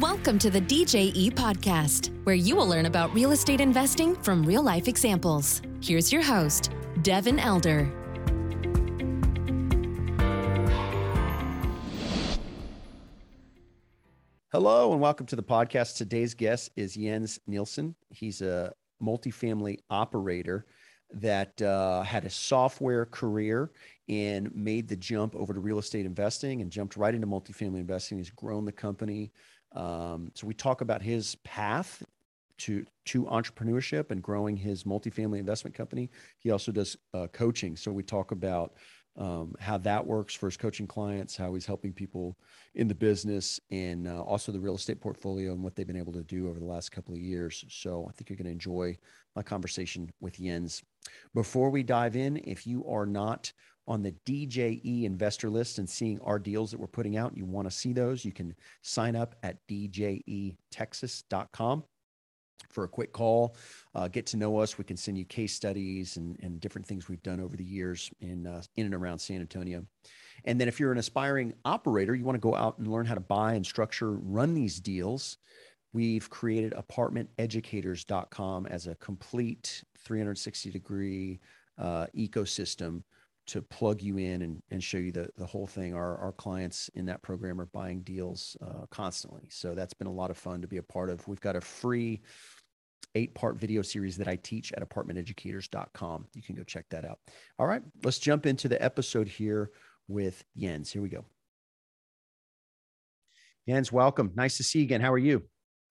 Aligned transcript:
Welcome 0.00 0.38
to 0.40 0.50
the 0.50 0.60
DJE 0.60 1.30
podcast, 1.30 2.12
where 2.24 2.34
you 2.34 2.54
will 2.54 2.68
learn 2.68 2.84
about 2.84 3.14
real 3.14 3.30
estate 3.30 3.62
investing 3.62 4.14
from 4.16 4.42
real 4.42 4.62
life 4.62 4.88
examples. 4.88 5.62
Here's 5.80 6.12
your 6.12 6.20
host, 6.20 6.70
Devin 7.00 7.38
Elder. 7.38 7.90
Hello 14.52 14.92
and 14.92 15.00
welcome 15.00 15.24
to 15.24 15.36
the 15.36 15.42
podcast. 15.42 15.96
Today's 15.96 16.34
guest 16.34 16.72
is 16.76 16.94
Jens 16.94 17.40
Nielson. 17.48 17.94
He's 18.10 18.42
a 18.42 18.74
multifamily 19.02 19.78
operator 19.88 20.66
that 21.12 21.62
uh, 21.62 22.02
had 22.02 22.26
a 22.26 22.30
software 22.30 23.06
career 23.06 23.70
and 24.08 24.54
made 24.54 24.88
the 24.88 24.96
jump 24.96 25.34
over 25.34 25.54
to 25.54 25.60
real 25.60 25.78
estate 25.78 26.04
investing 26.04 26.60
and 26.60 26.70
jumped 26.70 26.96
right 26.96 27.14
into 27.14 27.26
multifamily 27.26 27.78
investing. 27.78 28.18
He's 28.18 28.30
grown 28.30 28.66
the 28.66 28.72
company. 28.72 29.32
Um, 29.76 30.30
so 30.34 30.46
we 30.46 30.54
talk 30.54 30.80
about 30.80 31.02
his 31.02 31.36
path 31.44 32.02
to 32.58 32.84
to 33.04 33.24
entrepreneurship 33.24 34.10
and 34.10 34.22
growing 34.22 34.56
his 34.56 34.84
multifamily 34.84 35.38
investment 35.38 35.76
company. 35.76 36.10
He 36.38 36.50
also 36.50 36.72
does 36.72 36.96
uh, 37.14 37.26
coaching. 37.32 37.76
So 37.76 37.92
we 37.92 38.02
talk 38.02 38.32
about 38.32 38.74
um, 39.18 39.54
how 39.60 39.78
that 39.78 40.06
works 40.06 40.34
for 40.34 40.46
his 40.46 40.56
coaching 40.56 40.86
clients, 40.86 41.36
how 41.36 41.54
he's 41.54 41.66
helping 41.66 41.92
people 41.92 42.36
in 42.74 42.88
the 42.88 42.94
business, 42.94 43.58
and 43.70 44.06
uh, 44.06 44.22
also 44.22 44.52
the 44.52 44.60
real 44.60 44.74
estate 44.74 45.00
portfolio 45.00 45.52
and 45.52 45.62
what 45.62 45.74
they've 45.74 45.86
been 45.86 45.96
able 45.96 46.12
to 46.12 46.22
do 46.22 46.48
over 46.48 46.58
the 46.58 46.66
last 46.66 46.92
couple 46.92 47.14
of 47.14 47.20
years. 47.20 47.64
So 47.68 48.06
I 48.08 48.12
think 48.12 48.28
you're 48.28 48.36
going 48.36 48.46
to 48.46 48.52
enjoy 48.52 48.96
my 49.34 49.42
conversation 49.42 50.10
with 50.20 50.38
Jens. 50.40 50.82
Before 51.34 51.70
we 51.70 51.82
dive 51.82 52.16
in, 52.16 52.36
if 52.44 52.66
you 52.66 52.86
are 52.86 53.06
not 53.06 53.52
on 53.86 54.02
the 54.02 54.12
DJE 54.26 55.04
investor 55.04 55.48
list 55.48 55.78
and 55.78 55.88
seeing 55.88 56.20
our 56.20 56.38
deals 56.38 56.70
that 56.70 56.80
we're 56.80 56.86
putting 56.86 57.16
out, 57.16 57.36
you 57.36 57.44
want 57.44 57.68
to 57.68 57.74
see 57.74 57.92
those, 57.92 58.24
you 58.24 58.32
can 58.32 58.54
sign 58.82 59.16
up 59.16 59.34
at 59.42 59.58
djetexas.com 59.68 61.84
for 62.70 62.84
a 62.84 62.88
quick 62.88 63.12
call, 63.12 63.56
uh, 63.94 64.08
get 64.08 64.26
to 64.26 64.36
know 64.36 64.58
us. 64.58 64.76
We 64.76 64.84
can 64.84 64.96
send 64.96 65.18
you 65.18 65.24
case 65.24 65.54
studies 65.54 66.16
and, 66.16 66.38
and 66.42 66.60
different 66.60 66.86
things 66.86 67.08
we've 67.08 67.22
done 67.22 67.40
over 67.40 67.56
the 67.56 67.64
years 67.64 68.10
in, 68.20 68.46
uh, 68.46 68.62
in 68.76 68.86
and 68.86 68.94
around 68.94 69.18
San 69.18 69.40
Antonio. 69.40 69.84
And 70.44 70.60
then 70.60 70.68
if 70.68 70.78
you're 70.78 70.92
an 70.92 70.98
aspiring 70.98 71.54
operator, 71.64 72.14
you 72.14 72.24
want 72.24 72.36
to 72.36 72.40
go 72.40 72.54
out 72.54 72.78
and 72.78 72.88
learn 72.88 73.06
how 73.06 73.14
to 73.14 73.20
buy 73.20 73.54
and 73.54 73.64
structure, 73.64 74.12
run 74.12 74.54
these 74.54 74.80
deals. 74.80 75.38
We've 75.92 76.28
created 76.28 76.74
apartmenteducators.com 76.74 78.66
as 78.66 78.86
a 78.86 78.94
complete 78.96 79.82
360 79.98 80.70
degree 80.70 81.40
uh, 81.78 82.06
ecosystem 82.16 83.02
to 83.46 83.62
plug 83.62 84.02
you 84.02 84.18
in 84.18 84.42
and, 84.42 84.62
and 84.70 84.82
show 84.82 84.98
you 84.98 85.12
the, 85.12 85.28
the 85.36 85.46
whole 85.46 85.66
thing. 85.66 85.94
Our, 85.94 86.16
our 86.18 86.32
clients 86.32 86.90
in 86.94 87.06
that 87.06 87.22
program 87.22 87.60
are 87.60 87.66
buying 87.66 88.00
deals 88.00 88.56
uh, 88.60 88.86
constantly. 88.90 89.48
So 89.50 89.74
that's 89.74 89.94
been 89.94 90.08
a 90.08 90.12
lot 90.12 90.30
of 90.30 90.36
fun 90.36 90.60
to 90.62 90.66
be 90.66 90.78
a 90.78 90.82
part 90.82 91.10
of. 91.10 91.26
We've 91.28 91.40
got 91.40 91.56
a 91.56 91.60
free 91.60 92.22
eight 93.14 93.34
part 93.34 93.56
video 93.56 93.82
series 93.82 94.16
that 94.18 94.28
I 94.28 94.36
teach 94.36 94.72
at 94.72 94.86
apartmenteducators.com. 94.88 96.26
You 96.34 96.42
can 96.42 96.54
go 96.54 96.64
check 96.64 96.86
that 96.90 97.04
out. 97.04 97.18
All 97.58 97.66
right, 97.66 97.82
let's 98.04 98.18
jump 98.18 98.46
into 98.46 98.68
the 98.68 98.82
episode 98.82 99.28
here 99.28 99.70
with 100.08 100.44
Jens. 100.56 100.92
Here 100.92 101.02
we 101.02 101.08
go. 101.08 101.24
Jens, 103.68 103.90
welcome. 103.90 104.32
Nice 104.34 104.58
to 104.58 104.62
see 104.62 104.80
you 104.80 104.84
again. 104.84 105.00
How 105.00 105.12
are 105.12 105.18
you? 105.18 105.42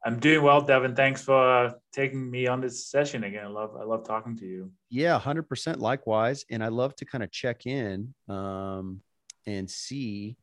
I'm 0.05 0.19
doing 0.19 0.43
well, 0.43 0.61
Devin. 0.61 0.95
Thanks 0.95 1.23
for 1.23 1.35
uh, 1.35 1.73
taking 1.91 2.29
me 2.29 2.45
on 2.45 2.61
this 2.61 2.85
session 2.85 3.23
again. 3.23 3.45
I 3.45 3.49
love 3.49 3.75
I 3.75 3.83
love 3.83 4.05
talking 4.05 4.37
to 4.37 4.45
you. 4.45 4.71
Yeah, 4.91 5.17
hundred 5.17 5.49
percent. 5.49 5.79
Likewise, 5.79 6.45
and 6.51 6.63
I 6.63 6.67
love 6.67 6.95
to 6.97 7.05
kind 7.05 7.23
of 7.23 7.31
check 7.31 7.65
in 7.65 8.13
um, 8.29 9.01
and 9.47 9.67
see, 9.67 10.37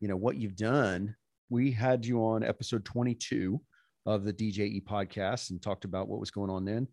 you 0.00 0.08
know, 0.08 0.16
what 0.16 0.36
you've 0.36 0.56
done. 0.56 1.14
We 1.50 1.70
had 1.70 2.04
you 2.04 2.18
on 2.24 2.42
episode 2.42 2.84
22 2.84 3.60
of 4.06 4.24
the 4.24 4.32
DJE 4.32 4.82
podcast 4.82 5.50
and 5.50 5.62
talked 5.62 5.84
about 5.84 6.08
what 6.08 6.18
was 6.18 6.32
going 6.32 6.50
on 6.50 6.64
then. 6.64 6.88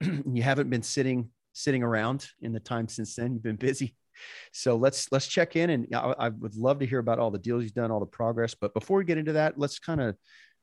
you 0.34 0.42
haven't 0.42 0.68
been 0.68 0.82
sitting 0.82 1.30
sitting 1.52 1.84
around 1.84 2.28
in 2.40 2.52
the 2.52 2.58
time 2.58 2.88
since 2.88 3.14
then. 3.14 3.34
You've 3.34 3.42
been 3.44 3.54
busy. 3.54 3.94
So 4.52 4.74
let's 4.74 5.12
let's 5.12 5.28
check 5.28 5.54
in, 5.54 5.70
and 5.70 5.94
I, 5.94 6.12
I 6.18 6.28
would 6.30 6.56
love 6.56 6.80
to 6.80 6.86
hear 6.86 6.98
about 6.98 7.20
all 7.20 7.30
the 7.30 7.38
deals 7.38 7.62
you've 7.62 7.72
done, 7.72 7.92
all 7.92 8.00
the 8.00 8.06
progress. 8.06 8.56
But 8.60 8.74
before 8.74 8.98
we 8.98 9.04
get 9.04 9.16
into 9.16 9.34
that, 9.34 9.60
let's 9.60 9.78
kind 9.78 10.00
of 10.00 10.16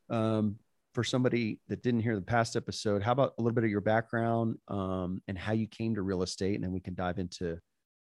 um, 0.10 0.58
for 0.94 1.04
somebody 1.04 1.60
that 1.68 1.84
didn't 1.84 2.02
hear 2.02 2.16
the 2.16 2.22
past 2.22 2.56
episode, 2.56 3.04
how 3.04 3.12
about 3.12 3.34
a 3.38 3.42
little 3.42 3.54
bit 3.54 3.64
of 3.64 3.70
your 3.70 3.82
background 3.82 4.58
um, 4.68 5.22
and 5.28 5.38
how 5.38 5.54
you 5.54 5.68
came 5.68 5.96
to 5.96 6.02
real 6.02 6.24
estate, 6.24 6.56
and 6.56 6.64
then 6.64 6.72
we 6.72 6.80
can 6.80 6.96
dive 6.96 7.20
into 7.20 7.60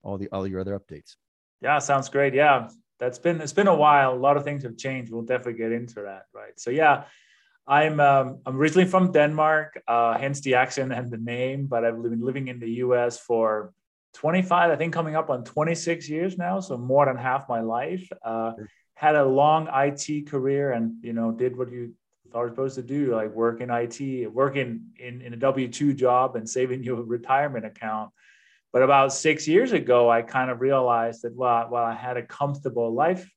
all 0.02 0.18
the 0.18 0.28
all 0.32 0.46
your 0.46 0.60
other 0.60 0.78
updates. 0.78 1.16
Yeah, 1.60 1.78
sounds 1.78 2.08
great. 2.08 2.34
Yeah, 2.34 2.68
that's 2.98 3.18
been 3.18 3.40
it's 3.40 3.52
been 3.52 3.68
a 3.68 3.74
while. 3.74 4.14
A 4.14 4.18
lot 4.18 4.36
of 4.36 4.44
things 4.44 4.64
have 4.64 4.76
changed. 4.76 5.12
We'll 5.12 5.22
definitely 5.22 5.54
get 5.54 5.72
into 5.72 6.02
that, 6.02 6.24
right? 6.34 6.58
So 6.58 6.70
yeah, 6.70 7.04
I'm 7.66 8.00
um, 8.00 8.40
I'm 8.44 8.56
originally 8.56 8.88
from 8.88 9.12
Denmark, 9.12 9.80
uh, 9.86 10.18
hence 10.18 10.40
the 10.40 10.54
accent 10.54 10.92
and 10.92 11.10
the 11.10 11.18
name. 11.18 11.66
But 11.66 11.84
I've 11.84 12.02
been 12.02 12.24
living 12.24 12.48
in 12.48 12.58
the 12.58 12.70
U.S. 12.86 13.18
for 13.18 13.72
25, 14.14 14.70
I 14.70 14.76
think, 14.76 14.92
coming 14.92 15.16
up 15.16 15.30
on 15.30 15.44
26 15.44 16.08
years 16.08 16.36
now. 16.36 16.60
So 16.60 16.76
more 16.76 17.06
than 17.06 17.16
half 17.16 17.48
my 17.48 17.60
life. 17.60 18.08
Uh, 18.24 18.52
had 18.94 19.16
a 19.16 19.24
long 19.24 19.68
IT 19.72 20.28
career, 20.28 20.72
and 20.72 21.02
you 21.02 21.12
know, 21.12 21.32
did 21.32 21.56
what 21.56 21.70
you 21.70 21.94
Was 22.34 22.50
supposed 22.50 22.74
to 22.76 22.82
do, 22.82 23.14
like 23.14 23.30
work 23.34 23.60
in 23.60 23.70
IT, 23.70 24.32
working 24.32 24.86
in, 24.98 25.20
in 25.20 25.32
a 25.32 25.36
W 25.36 25.68
2 25.68 25.94
job 25.94 26.36
and 26.36 26.48
saving 26.48 26.82
you 26.82 26.96
a 26.96 27.02
retirement 27.02 27.64
account. 27.66 28.10
But 28.72 28.82
about 28.82 29.12
six 29.12 29.46
years 29.46 29.72
ago, 29.72 30.10
I 30.10 30.22
kind 30.22 30.50
of 30.50 30.60
realized 30.60 31.22
that 31.22 31.36
while, 31.36 31.68
while 31.68 31.84
I 31.84 31.94
had 31.94 32.16
a 32.16 32.22
comfortable 32.22 32.92
life, 32.92 33.30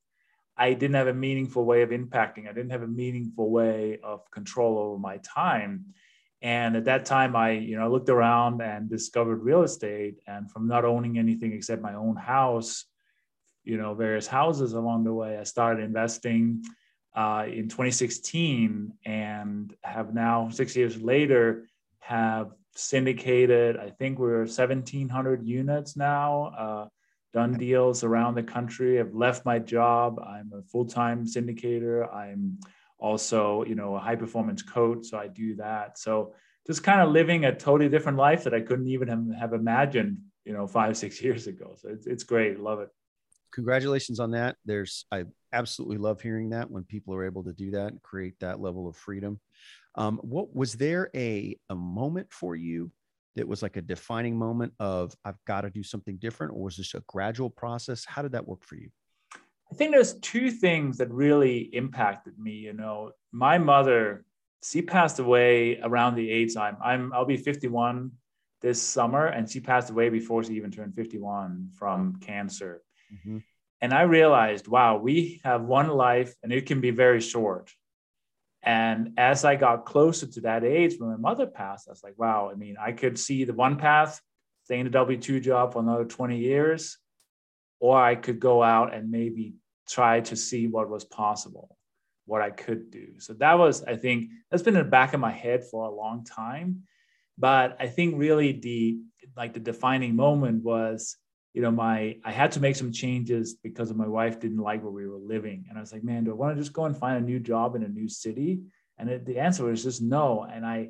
I 0.58 0.74
didn't 0.74 0.96
have 0.96 1.08
a 1.08 1.14
meaningful 1.14 1.66
way 1.66 1.82
of 1.82 1.90
impacting. 1.90 2.48
I 2.48 2.54
didn't 2.54 2.72
have 2.72 2.84
a 2.84 2.88
meaningful 2.88 3.50
way 3.50 4.00
of 4.02 4.30
control 4.32 4.78
over 4.78 4.98
my 4.98 5.18
time. 5.18 5.86
And 6.42 6.78
at 6.78 6.86
that 6.86 7.06
time, 7.06 7.36
I, 7.36 7.52
you 7.52 7.78
know, 7.78 7.92
looked 7.92 8.10
around 8.10 8.62
and 8.62 8.90
discovered 8.90 9.44
real 9.44 9.64
estate. 9.64 10.20
And 10.28 10.50
from 10.50 10.68
not 10.68 10.86
owning 10.86 11.18
anything 11.18 11.52
except 11.52 11.82
my 11.82 11.96
own 11.96 12.16
house, 12.16 12.86
you 13.66 13.78
know, 13.78 13.94
various 13.94 14.28
houses 14.28 14.74
along 14.74 15.04
the 15.04 15.14
way, 15.14 15.38
I 15.38 15.44
started 15.44 15.84
investing 15.84 16.64
uh, 17.16 17.46
in 17.48 17.70
2016 17.70 18.94
and 19.06 19.74
have 19.84 20.14
now 20.14 20.50
six 20.50 20.76
years 20.76 21.02
later 21.02 21.66
have 22.00 22.52
syndicated 22.76 23.78
i 23.78 23.90
think 23.90 24.20
we're 24.20 24.40
1700 24.40 25.44
units 25.44 25.96
now 25.96 26.52
uh, 26.58 26.88
done 27.36 27.54
deals 27.58 28.06
around 28.06 28.34
the 28.34 28.42
country. 28.42 28.98
I've 28.98 29.14
left 29.14 29.46
my 29.46 29.60
job. 29.60 30.22
I'm 30.26 30.54
a 30.58 30.64
full-time 30.64 31.26
syndicator. 31.26 32.12
I'm 32.16 32.58
also 32.98 33.66
you 33.66 33.76
know 33.76 33.94
a 33.96 34.00
high 34.00 34.16
performance 34.16 34.62
coach 34.62 35.08
so 35.08 35.18
i 35.18 35.28
do 35.28 35.54
that. 35.58 36.00
So 36.00 36.34
just 36.66 36.82
kind 36.82 37.02
of 37.02 37.10
living 37.10 37.44
a 37.44 37.54
totally 37.54 37.90
different 37.90 38.18
life 38.18 38.46
that 38.46 38.54
i 38.54 38.62
couldn't 38.62 38.88
even 38.88 39.10
have, 39.10 39.26
have 39.38 39.54
imagined 39.54 40.18
you 40.46 40.54
know 40.54 40.66
five 40.66 40.96
six 40.96 41.22
years 41.22 41.46
ago. 41.48 41.76
So 41.78 41.90
it's, 41.90 42.08
it's 42.08 42.24
great. 42.24 42.60
Love 42.60 42.80
it 42.80 42.90
congratulations 43.56 44.20
on 44.20 44.32
that. 44.32 44.58
There's, 44.66 45.06
I 45.12 45.24
absolutely 45.54 45.98
love 45.98 46.20
hearing 46.20 46.50
that 46.50 46.70
when 46.70 46.84
people 46.84 47.16
are 47.16 47.26
able 47.26 47.44
to 47.46 47.54
do 47.54 47.72
that 47.72 47.88
and 47.88 48.04
create 48.04 48.36
that 48.42 48.60
level 48.60 48.88
of 48.88 48.98
freedom. 48.98 49.40
Um, 49.96 50.20
what 50.22 50.54
was 50.54 50.74
there 50.74 51.10
a, 51.16 51.58
a 51.70 51.76
moment 51.76 52.28
for 52.34 52.56
you 52.56 52.92
that 53.38 53.48
was 53.48 53.62
like 53.62 53.78
a 53.78 53.82
defining 53.82 54.38
moment 54.38 54.74
of 54.80 55.16
I've 55.24 55.44
got 55.48 55.62
to 55.62 55.70
do 55.70 55.84
something 55.84 56.18
different, 56.18 56.54
or 56.54 56.64
was 56.64 56.76
this 56.76 56.94
a 56.94 57.04
gradual 57.08 57.50
process? 57.50 58.06
How 58.06 58.22
did 58.22 58.34
that 58.34 58.46
work 58.46 58.64
for 58.66 58.76
you? 58.76 58.90
I 59.72 59.76
think 59.76 59.92
there's 59.92 60.20
two 60.20 60.52
things 60.52 60.98
that 60.98 61.10
really 61.10 61.70
impacted 61.74 62.38
me. 62.38 62.52
You 62.52 62.74
know, 62.74 63.12
my 63.32 63.58
mother, 63.58 64.26
she 64.64 64.82
passed 64.82 65.20
away 65.20 65.80
around 65.82 66.16
the 66.16 66.30
age 66.30 66.58
I'm, 66.58 66.78
I'm 66.84 67.14
I'll 67.14 67.26
be 67.26 67.38
51 67.38 68.12
this 68.66 68.82
summer, 68.82 69.28
and 69.28 69.48
she 69.48 69.60
passed 69.60 69.92
away 69.92 70.10
before 70.10 70.44
she 70.44 70.54
even 70.54 70.72
turned 70.72 70.96
51 70.96 71.70
from 71.78 72.16
cancer. 72.16 72.82
Mm-hmm. 73.14 73.38
And 73.80 73.94
I 73.94 74.02
realized, 74.02 74.68
wow, 74.68 74.98
we 74.98 75.40
have 75.44 75.62
one 75.62 75.90
life 75.90 76.34
and 76.42 76.52
it 76.52 76.66
can 76.66 76.82
be 76.82 76.90
very 76.90 77.22
short. 77.22 77.72
And 78.64 79.12
as 79.18 79.46
I 79.46 79.56
got 79.56 79.86
closer 79.86 80.26
to 80.26 80.42
that 80.42 80.64
age 80.64 80.96
when 80.98 81.12
my 81.12 81.18
mother 81.18 81.46
passed, 81.46 81.88
I 81.88 81.92
was 81.92 82.04
like, 82.04 82.18
wow, 82.18 82.50
I 82.52 82.56
mean, 82.56 82.76
I 82.82 82.92
could 82.92 83.20
see 83.20 83.44
the 83.44 83.54
one 83.54 83.78
path, 83.78 84.20
stay 84.64 84.80
in 84.80 84.88
a 84.88 84.90
W 84.90 85.20
2 85.20 85.40
job 85.42 85.74
for 85.74 85.84
another 85.84 86.06
20 86.06 86.40
years, 86.40 86.98
or 87.80 88.02
I 88.02 88.16
could 88.16 88.40
go 88.40 88.64
out 88.64 88.96
and 88.96 89.12
maybe 89.12 89.54
try 89.88 90.22
to 90.22 90.36
see 90.36 90.66
what 90.66 90.90
was 90.90 91.06
possible, 91.06 91.78
what 92.26 92.42
I 92.42 92.50
could 92.50 92.90
do. 92.90 93.20
So 93.20 93.34
that 93.34 93.60
was, 93.60 93.84
I 93.84 93.96
think, 93.96 94.32
that's 94.50 94.64
been 94.64 94.76
in 94.76 94.86
the 94.86 94.90
back 94.90 95.14
of 95.14 95.20
my 95.20 95.32
head 95.32 95.64
for 95.66 95.86
a 95.86 95.94
long 95.94 96.24
time. 96.26 96.88
But 97.38 97.78
I 97.80 97.88
think 97.88 98.16
really 98.18 98.54
the 98.54 99.00
like 99.36 99.54
the 99.54 99.60
defining 99.60 100.16
moment 100.16 100.64
was 100.64 101.18
you 101.56 101.62
know, 101.62 101.72
my 101.72 102.18
I 102.26 102.34
had 102.34 102.52
to 102.52 102.60
make 102.60 102.76
some 102.76 102.92
changes 102.92 103.54
because 103.54 103.92
my 103.94 104.08
wife 104.08 104.42
didn't 104.42 104.58
like 104.58 104.84
where 104.84 104.92
we 104.92 105.08
were 105.08 105.18
living, 105.18 105.66
and 105.70 105.78
I 105.78 105.82
was 105.82 105.94
like, 105.94 106.04
man, 106.04 106.26
do 106.26 106.32
I 106.32 106.34
want 106.34 106.54
to 106.54 106.62
just 106.62 106.74
go 106.74 106.84
and 106.84 106.96
find 106.96 107.18
a 107.18 107.26
new 107.26 107.40
job 107.40 107.76
in 107.76 107.84
a 107.84 107.88
new 107.88 108.10
city? 108.10 108.60
And 108.98 109.10
it, 109.10 109.26
the 109.26 109.40
answer 109.40 109.64
was 109.64 109.82
just 109.82 110.02
no. 110.02 110.44
And 110.44 110.66
I, 110.66 110.90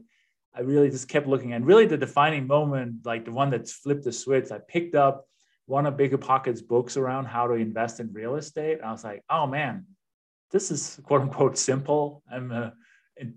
I 0.55 0.61
really 0.61 0.89
just 0.89 1.07
kept 1.07 1.27
looking, 1.27 1.53
and 1.53 1.67
really 1.67 1.85
the 1.85 1.97
defining 1.97 2.47
moment, 2.47 3.05
like 3.05 3.25
the 3.25 3.31
one 3.31 3.51
that 3.51 3.69
flipped 3.69 4.05
the 4.05 4.11
switch, 4.11 4.51
I 4.51 4.57
picked 4.57 4.95
up 4.95 5.27
one 5.67 5.85
of 5.85 5.97
Bigger 5.97 6.17
Pockets 6.17 6.61
books 6.63 6.97
around 6.97 7.25
how 7.25 7.45
to 7.45 7.53
invest 7.53 7.99
in 7.99 8.11
real 8.11 8.35
estate. 8.35 8.79
I 8.83 8.91
was 8.91 9.03
like, 9.03 9.23
oh 9.29 9.45
man, 9.45 9.85
this 10.49 10.71
is 10.71 10.99
quote 11.03 11.21
unquote 11.21 11.59
simple. 11.59 12.23
I'm 12.31 12.51
a 12.51 12.73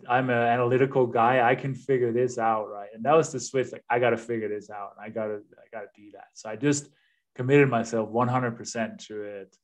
I'm 0.09 0.31
an 0.31 0.37
analytical 0.37 1.07
guy. 1.07 1.49
I 1.49 1.55
can 1.55 1.75
figure 1.75 2.13
this 2.13 2.37
out, 2.39 2.69
right? 2.69 2.89
And 2.93 3.05
that 3.05 3.17
was 3.17 3.31
the 3.31 3.39
switch. 3.39 3.71
Like 3.71 3.85
I 3.89 3.99
got 3.99 4.11
to 4.11 4.17
figure 4.17 4.49
this 4.49 4.71
out. 4.71 4.95
And 4.97 5.05
I 5.05 5.11
got 5.11 5.27
to 5.27 5.41
I 5.57 5.69
got 5.71 5.83
to 5.83 6.01
do 6.01 6.11
that. 6.13 6.29
So 6.35 6.49
I 6.49 6.57
just 6.57 6.89
committed 7.35 7.69
myself 7.69 8.11
100% 8.11 9.07
to 9.07 9.23
it 9.23 9.57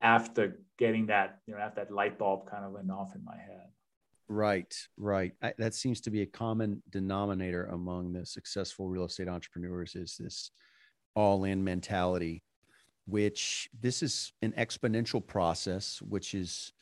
after 0.00 0.60
getting 0.78 1.06
that 1.06 1.40
you 1.46 1.54
know 1.54 1.60
after 1.60 1.84
that 1.84 1.92
light 1.92 2.18
bulb 2.18 2.48
kind 2.48 2.64
of 2.64 2.72
went 2.72 2.90
off 2.90 3.14
in 3.14 3.24
my 3.24 3.36
head. 3.36 3.66
Right, 4.28 4.74
right. 4.98 5.32
I, 5.42 5.54
that 5.58 5.74
seems 5.74 6.02
to 6.02 6.10
be 6.10 6.20
a 6.20 6.26
common 6.26 6.82
denominator 6.90 7.66
among 7.66 8.12
the 8.12 8.26
successful 8.26 8.88
real 8.88 9.06
estate 9.06 9.28
entrepreneurs 9.28 9.94
is 9.94 10.16
this 10.18 10.50
all-in 11.14 11.64
mentality, 11.64 12.42
which 13.06 13.70
this 13.80 14.02
is 14.02 14.32
an 14.42 14.52
exponential 14.58 15.26
process, 15.26 16.02
which 16.02 16.34
is 16.34 16.72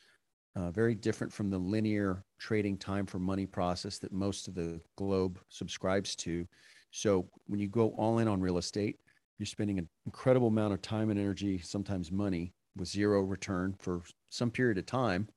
uh, 0.57 0.71
very 0.71 0.95
different 0.95 1.31
from 1.31 1.51
the 1.51 1.57
linear 1.57 2.23
trading 2.39 2.77
time 2.77 3.05
for 3.05 3.19
money 3.19 3.45
process 3.45 3.99
that 3.99 4.11
most 4.11 4.47
of 4.47 4.55
the 4.55 4.81
globe 4.95 5.39
subscribes 5.49 6.15
to. 6.15 6.47
So 6.89 7.29
when 7.45 7.59
you 7.59 7.67
go 7.67 7.89
all 7.89 8.17
in 8.17 8.27
on 8.27 8.41
real 8.41 8.57
estate, 8.57 8.97
you're 9.37 9.45
spending 9.45 9.77
an 9.77 9.87
incredible 10.07 10.47
amount 10.47 10.73
of 10.73 10.81
time 10.81 11.11
and 11.11 11.19
energy, 11.19 11.59
sometimes 11.59 12.11
money, 12.11 12.53
with 12.75 12.87
zero 12.87 13.21
return 13.21 13.75
for 13.77 14.01
some 14.29 14.49
period 14.49 14.79
of 14.79 14.87
time. 14.87 15.27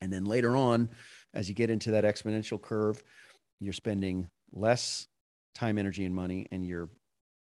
And 0.00 0.10
then 0.10 0.24
later 0.24 0.56
on, 0.56 0.88
as 1.34 1.50
you 1.50 1.54
get 1.54 1.68
into 1.68 1.90
that 1.90 2.04
exponential 2.04 2.60
curve, 2.60 3.02
you're 3.60 3.74
spending 3.74 4.26
less 4.52 5.06
time, 5.54 5.76
energy, 5.76 6.06
and 6.06 6.14
money, 6.14 6.46
and 6.50 6.64
you're, 6.64 6.88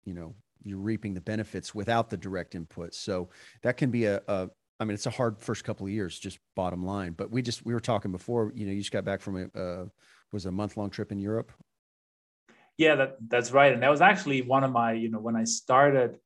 you 0.05 0.13
know, 0.13 0.35
you're 0.63 0.79
reaping 0.79 1.15
the 1.15 1.21
benefits 1.23 1.75
without 1.75 2.11
the 2.11 2.17
direct 2.19 2.55
input. 2.55 2.95
So 2.95 3.31
that 3.63 3.79
can 3.79 3.91
be 3.91 4.05
a, 4.05 4.21
a 4.29 4.51
I 4.81 4.85
mean, 4.85 4.95
it's 4.95 5.07
a 5.07 5.11
hard 5.11 5.39
first 5.39 5.65
couple 5.65 5.87
of 5.87 5.93
years, 5.93 6.19
just 6.19 6.39
bottom 6.57 6.85
line. 6.85 7.13
But 7.13 7.31
we 7.31 7.43
just 7.43 7.65
we 7.65 7.73
were 7.73 7.81
talking 7.81 8.13
before. 8.13 8.53
You 8.55 8.67
know, 8.67 8.73
you 8.73 8.81
just 8.81 8.93
got 8.93 9.05
back 9.05 9.21
from 9.21 9.51
a 9.55 9.59
uh, 9.59 9.85
was 10.33 10.47
a 10.47 10.51
month 10.51 10.77
long 10.77 10.91
trip 10.91 11.13
in 11.13 11.19
Europe. 11.19 11.53
Yeah, 12.77 12.97
that 12.97 13.17
that's 13.29 13.53
right, 13.53 13.73
and 13.73 13.83
that 13.83 13.91
was 13.91 14.01
actually 14.01 14.43
one 14.43 14.65
of 14.65 14.73
my 14.73 14.93
you 14.93 15.11
know 15.11 15.21
when 15.21 15.37
I 15.37 15.45
started, 15.45 16.19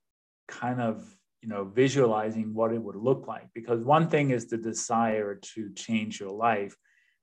kind 0.46 0.80
of 0.80 1.04
you 1.42 1.48
know 1.48 1.64
visualizing 1.64 2.54
what 2.54 2.72
it 2.72 2.82
would 2.82 2.96
look 2.96 3.28
like 3.28 3.48
because 3.54 3.80
one 3.80 4.08
thing 4.08 4.30
is 4.30 4.46
the 4.46 4.56
desire 4.56 5.34
to 5.54 5.70
change 5.74 6.18
your 6.18 6.30
life, 6.30 6.74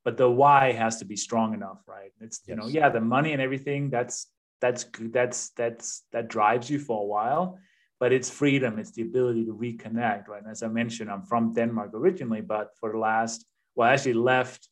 but 0.04 0.18
the 0.18 0.30
why 0.30 0.74
has 0.74 0.98
to 0.98 1.06
be 1.06 1.16
strong 1.16 1.54
enough, 1.56 1.82
right? 1.88 2.12
It's 2.22 2.42
yes. 2.46 2.50
you 2.50 2.56
know 2.56 2.68
yeah 2.68 2.90
the 2.90 3.02
money 3.02 3.34
and 3.34 3.42
everything 3.42 3.90
that's 3.90 4.28
that's 4.62 4.86
that's 5.00 5.50
that's 5.50 6.04
that 6.12 6.28
drives 6.28 6.70
you 6.70 6.80
for 6.80 7.02
a 7.02 7.06
while 7.06 7.58
but 8.00 8.12
it's 8.12 8.30
freedom 8.30 8.80
it's 8.80 8.92
the 8.92 9.02
ability 9.02 9.46
to 9.46 9.54
reconnect 9.54 10.28
right? 10.28 10.42
And 10.42 10.52
as 10.52 10.64
i 10.64 10.68
mentioned 10.68 11.10
i'm 11.10 11.24
from 11.24 11.54
denmark 11.54 11.92
originally 11.94 12.42
but 12.42 12.72
for 12.80 12.92
the 12.92 12.98
last 12.98 13.46
well 13.76 13.90
I 13.90 13.94
actually 13.94 14.14
left 14.14 14.70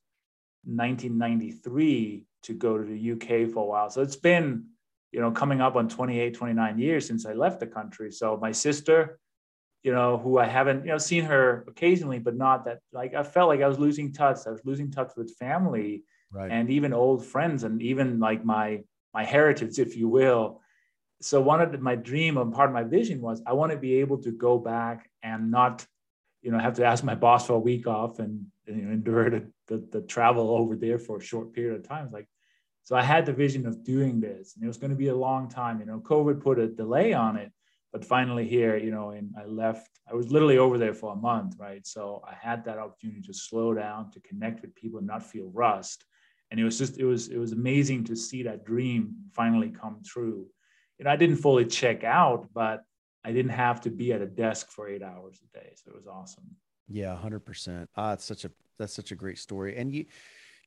1993 0.65 2.25
to 2.43 2.53
go 2.53 2.77
to 2.77 2.83
the 2.83 3.11
uk 3.11 3.51
for 3.51 3.63
a 3.63 3.65
while. 3.65 3.89
So 3.89 4.01
it's 4.01 4.15
been 4.15 4.65
you 5.11 5.19
know 5.19 5.31
coming 5.31 5.61
up 5.61 5.75
on 5.75 5.87
28 5.89 6.33
29 6.33 6.79
years 6.79 7.05
since 7.05 7.25
i 7.25 7.33
left 7.33 7.59
the 7.59 7.67
country. 7.67 8.11
So 8.11 8.37
my 8.41 8.51
sister 8.51 9.19
you 9.83 9.93
know 9.93 10.17
who 10.17 10.37
i 10.39 10.45
haven't 10.45 10.85
you 10.85 10.91
know 10.91 10.97
seen 10.97 11.25
her 11.25 11.65
occasionally 11.67 12.17
but 12.17 12.35
not 12.35 12.63
that 12.65 12.79
like 12.93 13.13
i 13.13 13.21
felt 13.21 13.49
like 13.49 13.61
i 13.61 13.67
was 13.67 13.79
losing 13.79 14.13
touch. 14.13 14.39
I 14.47 14.51
was 14.51 14.61
losing 14.63 14.89
touch 14.89 15.11
with 15.17 15.35
family 15.35 16.03
right. 16.31 16.49
and 16.49 16.69
even 16.69 16.93
old 16.93 17.25
friends 17.25 17.63
and 17.63 17.81
even 17.81 18.19
like 18.19 18.45
my 18.45 18.83
my 19.13 19.25
heritage 19.25 19.79
if 19.79 19.97
you 19.97 20.07
will 20.07 20.61
so 21.23 21.41
one 21.41 21.61
of 21.61 21.79
my 21.81 21.95
dream 21.95 22.37
and 22.37 22.53
part 22.53 22.69
of 22.69 22.73
my 22.73 22.83
vision 22.83 23.21
was 23.21 23.41
I 23.45 23.53
want 23.53 23.71
to 23.71 23.77
be 23.77 23.95
able 23.99 24.17
to 24.19 24.31
go 24.31 24.57
back 24.57 25.09
and 25.21 25.51
not, 25.51 25.85
you 26.41 26.51
know, 26.51 26.59
have 26.59 26.75
to 26.75 26.85
ask 26.85 27.03
my 27.03 27.15
boss 27.15 27.47
for 27.47 27.53
a 27.53 27.59
week 27.59 27.87
off 27.87 28.19
and, 28.19 28.45
and 28.67 28.77
you 28.77 28.85
know, 28.85 28.91
endure 28.91 29.29
the, 29.29 29.47
the, 29.67 29.87
the 29.91 30.01
travel 30.01 30.49
over 30.51 30.75
there 30.75 30.99
for 30.99 31.17
a 31.17 31.23
short 31.23 31.53
period 31.53 31.79
of 31.79 31.87
time. 31.87 32.09
Like, 32.11 32.27
so 32.83 32.97
I 32.97 33.03
had 33.03 33.25
the 33.25 33.31
vision 33.31 33.65
of 33.65 33.83
doing 33.83 34.19
this, 34.19 34.55
and 34.55 34.63
it 34.63 34.67
was 34.67 34.77
going 34.77 34.91
to 34.91 34.97
be 34.97 35.07
a 35.07 35.15
long 35.15 35.47
time. 35.47 35.79
You 35.79 35.85
know, 35.85 35.99
COVID 35.99 36.41
put 36.41 36.59
a 36.59 36.67
delay 36.67 37.13
on 37.13 37.37
it, 37.37 37.49
but 37.93 38.03
finally 38.03 38.45
here, 38.45 38.75
you 38.75 38.91
know, 38.91 39.11
and 39.11 39.31
I 39.39 39.45
left. 39.45 39.87
I 40.09 40.13
was 40.13 40.31
literally 40.31 40.57
over 40.57 40.77
there 40.77 40.93
for 40.93 41.13
a 41.13 41.15
month, 41.15 41.55
right? 41.57 41.87
So 41.87 42.21
I 42.27 42.33
had 42.33 42.65
that 42.65 42.79
opportunity 42.79 43.21
to 43.21 43.33
slow 43.33 43.73
down, 43.73 44.11
to 44.11 44.19
connect 44.19 44.61
with 44.61 44.75
people, 44.75 44.97
and 44.97 45.07
not 45.07 45.23
feel 45.23 45.49
rust. 45.53 46.03
And 46.51 46.59
it 46.59 46.65
was 46.65 46.77
just, 46.77 46.99
it 46.99 47.05
was, 47.05 47.29
it 47.29 47.37
was 47.37 47.53
amazing 47.53 48.03
to 48.05 48.15
see 48.17 48.43
that 48.43 48.65
dream 48.65 49.15
finally 49.31 49.69
come 49.69 50.01
true 50.05 50.47
you 50.97 51.05
know, 51.05 51.11
I 51.11 51.15
didn't 51.15 51.37
fully 51.37 51.65
check 51.65 52.03
out, 52.03 52.47
but 52.53 52.83
I 53.23 53.31
didn't 53.31 53.51
have 53.51 53.81
to 53.81 53.89
be 53.89 54.13
at 54.13 54.21
a 54.21 54.25
desk 54.25 54.69
for 54.69 54.87
eight 54.87 55.03
hours 55.03 55.39
a 55.43 55.57
day. 55.57 55.73
So 55.75 55.91
it 55.91 55.95
was 55.95 56.07
awesome. 56.07 56.43
Yeah, 56.87 57.15
hundred 57.15 57.41
percent. 57.41 57.89
Ah, 57.95 58.13
it's 58.13 58.25
such 58.25 58.45
a 58.45 58.51
that's 58.77 58.93
such 58.93 59.11
a 59.11 59.15
great 59.15 59.37
story. 59.37 59.77
And 59.77 59.91
you 59.91 60.05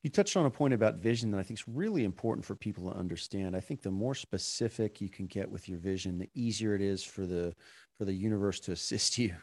you 0.02 0.10
touched 0.10 0.36
on 0.36 0.46
a 0.46 0.50
point 0.50 0.72
about 0.72 0.96
vision 0.96 1.30
that 1.32 1.38
I 1.38 1.42
think 1.42 1.60
is 1.60 1.68
really 1.68 2.04
important 2.04 2.44
for 2.44 2.54
people 2.54 2.90
to 2.90 2.96
understand. 2.96 3.56
I 3.56 3.60
think 3.60 3.82
the 3.82 3.90
more 3.90 4.14
specific 4.14 5.00
you 5.00 5.08
can 5.08 5.26
get 5.26 5.50
with 5.50 5.68
your 5.68 5.78
vision, 5.78 6.18
the 6.18 6.30
easier 6.34 6.74
it 6.74 6.82
is 6.82 7.02
for 7.02 7.26
the 7.26 7.54
for 7.98 8.04
the 8.04 8.14
universe 8.14 8.60
to 8.60 8.72
assist 8.78 9.18
you 9.18 9.34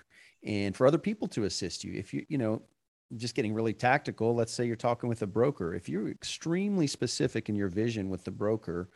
and 0.46 0.76
for 0.76 0.86
other 0.88 0.98
people 0.98 1.28
to 1.30 1.46
assist 1.46 1.84
you. 1.84 1.94
If 1.94 2.14
you, 2.14 2.26
you 2.28 2.38
know, 2.38 2.62
just 3.16 3.36
getting 3.36 3.54
really 3.54 3.74
tactical, 3.74 4.34
let's 4.34 4.54
say 4.54 4.66
you're 4.66 4.76
talking 4.76 5.10
with 5.10 5.22
a 5.22 5.28
broker. 5.28 5.74
If 5.74 5.88
you're 5.88 6.10
extremely 6.10 6.88
specific 6.88 7.50
in 7.50 7.56
your 7.56 7.70
vision 7.70 8.10
with 8.10 8.24
the 8.24 8.32
broker, 8.32 8.90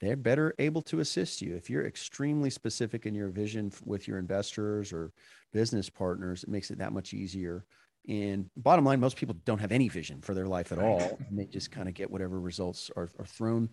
they're 0.00 0.16
better 0.16 0.54
able 0.58 0.82
to 0.82 1.00
assist 1.00 1.40
you. 1.40 1.54
If 1.54 1.70
you're 1.70 1.86
extremely 1.86 2.50
specific 2.50 3.06
in 3.06 3.14
your 3.14 3.28
vision 3.28 3.72
with 3.84 4.06
your 4.06 4.18
investors 4.18 4.92
or 4.92 5.12
business 5.52 5.88
partners, 5.88 6.42
it 6.42 6.50
makes 6.50 6.70
it 6.70 6.78
that 6.78 6.92
much 6.92 7.14
easier. 7.14 7.64
And 8.08 8.48
bottom 8.56 8.84
line, 8.84 9.00
most 9.00 9.16
people 9.16 9.36
don't 9.44 9.60
have 9.60 9.72
any 9.72 9.88
vision 9.88 10.20
for 10.20 10.34
their 10.34 10.46
life 10.46 10.70
at 10.70 10.78
all. 10.78 11.18
And 11.28 11.38
they 11.38 11.46
just 11.46 11.70
kind 11.72 11.88
of 11.88 11.94
get 11.94 12.10
whatever 12.10 12.38
results 12.38 12.90
are, 12.96 13.08
are 13.18 13.24
thrown 13.24 13.68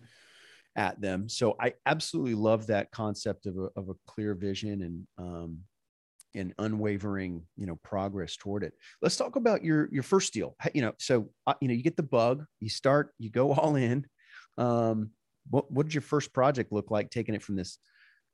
at 0.76 1.00
them. 1.00 1.28
So 1.28 1.54
I 1.60 1.74
absolutely 1.86 2.34
love 2.34 2.66
that 2.66 2.90
concept 2.90 3.46
of 3.46 3.56
a, 3.56 3.68
of 3.76 3.90
a 3.90 3.94
clear 4.06 4.34
vision 4.34 4.82
and, 4.82 5.06
um, 5.18 5.58
and 6.34 6.52
unwavering, 6.58 7.42
you 7.56 7.66
know, 7.66 7.76
progress 7.84 8.36
toward 8.36 8.64
it. 8.64 8.72
Let's 9.00 9.16
talk 9.16 9.36
about 9.36 9.62
your, 9.62 9.88
your 9.92 10.02
first 10.02 10.32
deal. 10.32 10.56
You 10.72 10.82
know, 10.82 10.92
so, 10.98 11.30
uh, 11.46 11.54
you 11.60 11.68
know, 11.68 11.74
you 11.74 11.84
get 11.84 11.96
the 11.96 12.02
bug, 12.02 12.44
you 12.58 12.68
start, 12.68 13.12
you 13.18 13.30
go 13.30 13.52
all 13.54 13.76
in, 13.76 14.04
um, 14.58 15.10
what 15.50 15.70
what 15.70 15.86
did 15.86 15.94
your 15.94 16.02
first 16.02 16.32
project 16.32 16.72
look 16.72 16.90
like 16.90 17.10
taking 17.10 17.34
it 17.34 17.42
from 17.42 17.56
this 17.56 17.78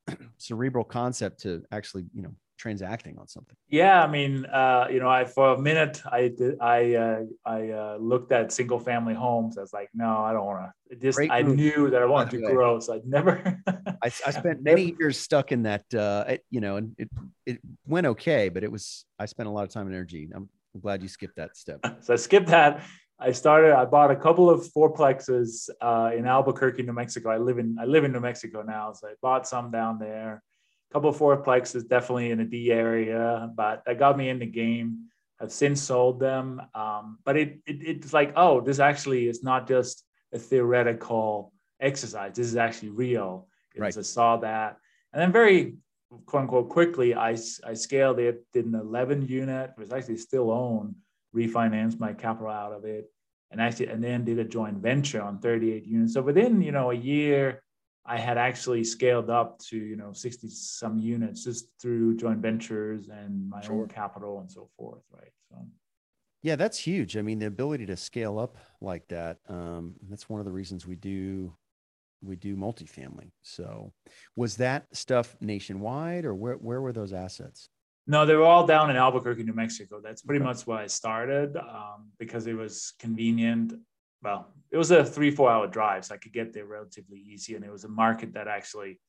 cerebral 0.37 0.83
concept 0.83 1.41
to 1.41 1.63
actually 1.71 2.05
you 2.13 2.21
know 2.21 2.33
transacting 2.57 3.17
on 3.17 3.27
something 3.27 3.55
yeah 3.69 4.03
i 4.03 4.07
mean 4.07 4.45
uh, 4.45 4.85
you 4.91 4.99
know 4.99 5.09
i 5.09 5.25
for 5.25 5.53
a 5.53 5.59
minute 5.59 5.99
i 6.11 6.27
did 6.27 6.59
i 6.61 6.93
uh, 6.93 7.21
i 7.43 7.69
uh, 7.69 7.97
looked 7.99 8.31
at 8.31 8.51
single 8.51 8.79
family 8.79 9.15
homes 9.15 9.57
i 9.57 9.61
was 9.61 9.73
like 9.73 9.89
no 9.95 10.19
i 10.19 10.31
don't 10.31 10.45
want 10.45 10.69
to 10.89 10.95
just 10.95 11.15
Great 11.15 11.31
i 11.31 11.41
knew 11.41 11.89
that 11.89 12.03
i 12.03 12.05
wanted 12.05 12.29
to 12.29 12.41
grow 12.41 12.79
so 12.79 12.93
i'd 12.93 13.05
never 13.05 13.59
I, 13.67 13.93
I, 14.03 14.09
spent 14.31 14.61
many 14.61 14.95
years 14.99 15.17
stuck 15.17 15.51
in 15.51 15.63
that 15.63 15.91
uh 15.93 16.25
it, 16.27 16.45
you 16.51 16.61
know 16.61 16.75
and 16.75 16.93
it 16.99 17.09
it 17.47 17.59
went 17.87 18.05
okay 18.05 18.49
but 18.49 18.63
it 18.63 18.71
was 18.71 19.05
i 19.17 19.25
spent 19.25 19.49
a 19.49 19.51
lot 19.51 19.63
of 19.63 19.69
time 19.69 19.87
and 19.87 19.95
energy 19.95 20.29
i'm 20.35 20.47
I'm 20.73 20.81
glad 20.81 21.01
you 21.01 21.09
skipped 21.09 21.35
that 21.35 21.57
step. 21.57 21.79
So 22.01 22.13
I 22.13 22.17
skipped 22.17 22.47
that. 22.47 22.81
I 23.21 23.31
started. 23.31 23.73
I 23.73 23.85
bought 23.85 24.09
a 24.09 24.15
couple 24.15 24.49
of 24.49 24.61
fourplexes 24.73 25.69
uh, 25.79 26.09
in 26.15 26.25
Albuquerque, 26.25 26.81
New 26.81 26.93
Mexico. 26.93 27.29
I 27.29 27.37
live 27.37 27.59
in 27.59 27.77
I 27.79 27.85
live 27.85 28.03
in 28.03 28.11
New 28.11 28.19
Mexico 28.19 28.63
now, 28.63 28.93
so 28.93 29.07
I 29.07 29.13
bought 29.21 29.47
some 29.47 29.69
down 29.69 29.99
there. 29.99 30.41
A 30.89 30.93
couple 30.93 31.11
of 31.11 31.17
fourplexes, 31.17 31.87
definitely 31.87 32.31
in 32.31 32.39
the 32.39 32.45
D 32.45 32.71
area, 32.71 33.49
but 33.55 33.83
that 33.85 33.99
got 33.99 34.17
me 34.17 34.29
in 34.29 34.39
the 34.39 34.47
game. 34.47 35.05
I've 35.39 35.51
since 35.51 35.81
sold 35.81 36.19
them, 36.19 36.61
um, 36.73 37.19
but 37.23 37.37
it, 37.37 37.59
it 37.67 37.83
it's 37.83 38.13
like, 38.13 38.33
oh, 38.35 38.59
this 38.59 38.79
actually 38.79 39.27
is 39.27 39.43
not 39.43 39.67
just 39.67 40.03
a 40.33 40.39
theoretical 40.39 41.53
exercise. 41.79 42.35
This 42.35 42.47
is 42.47 42.55
actually 42.55 42.89
real. 42.89 43.47
Right. 43.77 43.95
I 43.95 44.01
saw 44.01 44.37
that, 44.37 44.77
and 45.13 45.21
then 45.21 45.31
very 45.31 45.75
quote 46.25 46.41
unquote 46.41 46.69
quickly, 46.69 47.13
I 47.13 47.37
I 47.63 47.75
scaled 47.75 48.17
it. 48.17 48.43
Did 48.51 48.65
an 48.65 48.73
11 48.75 49.27
unit. 49.27 49.71
Was 49.77 49.91
actually 49.91 50.17
still 50.17 50.49
owned 50.49 50.95
refinanced 51.35 51.99
my 51.99 52.13
capital 52.13 52.49
out 52.49 52.73
of 52.73 52.85
it, 52.85 53.10
and 53.51 53.61
actually, 53.61 53.87
and 53.87 54.03
then 54.03 54.23
did 54.23 54.39
a 54.39 54.43
joint 54.43 54.77
venture 54.77 55.21
on 55.21 55.39
38 55.39 55.85
units. 55.85 56.13
So 56.13 56.21
within 56.21 56.61
you 56.61 56.71
know 56.71 56.91
a 56.91 56.95
year, 56.95 57.61
I 58.05 58.17
had 58.17 58.37
actually 58.37 58.83
scaled 58.83 59.29
up 59.29 59.59
to 59.69 59.77
you 59.77 59.95
know 59.95 60.13
60 60.13 60.49
some 60.49 60.97
units 60.97 61.43
just 61.43 61.67
through 61.79 62.17
joint 62.17 62.39
ventures 62.39 63.09
and 63.09 63.49
my 63.49 63.61
sure. 63.61 63.81
own 63.81 63.87
capital 63.87 64.39
and 64.39 64.51
so 64.51 64.69
forth, 64.77 65.03
right? 65.11 65.31
So. 65.49 65.57
Yeah, 66.43 66.55
that's 66.55 66.79
huge. 66.79 67.17
I 67.17 67.21
mean, 67.21 67.37
the 67.37 67.45
ability 67.45 67.85
to 67.85 67.95
scale 67.95 68.39
up 68.39 68.57
like 68.79 69.07
that. 69.09 69.37
Um, 69.47 69.93
that's 70.09 70.27
one 70.27 70.39
of 70.39 70.45
the 70.45 70.51
reasons 70.51 70.87
we 70.87 70.95
do 70.95 71.53
we 72.23 72.35
do 72.35 72.55
multifamily. 72.55 73.31
So, 73.41 73.93
was 74.35 74.57
that 74.57 74.85
stuff 74.95 75.35
nationwide, 75.41 76.25
or 76.25 76.33
where 76.33 76.55
where 76.55 76.81
were 76.81 76.93
those 76.93 77.13
assets? 77.13 77.69
No, 78.07 78.25
they 78.25 78.35
were 78.35 78.43
all 78.43 78.65
down 78.65 78.89
in 78.89 78.95
Albuquerque, 78.95 79.43
New 79.43 79.53
Mexico. 79.53 80.01
That's 80.03 80.21
pretty 80.21 80.43
much 80.43 80.65
why 80.65 80.83
I 80.83 80.87
started 80.87 81.55
um, 81.55 82.09
because 82.17 82.47
it 82.47 82.53
was 82.53 82.93
convenient. 82.99 83.73
Well, 84.23 84.53
it 84.71 84.77
was 84.77 84.91
a 84.91 85.05
three, 85.05 85.31
four 85.31 85.51
hour 85.51 85.67
drive, 85.67 86.05
so 86.05 86.15
I 86.15 86.17
could 86.17 86.33
get 86.33 86.53
there 86.53 86.65
relatively 86.65 87.19
easy. 87.19 87.55
And 87.55 87.63
it 87.63 87.71
was 87.71 87.83
a 87.83 87.89
market 87.89 88.33
that 88.33 88.47
actually, 88.47 88.99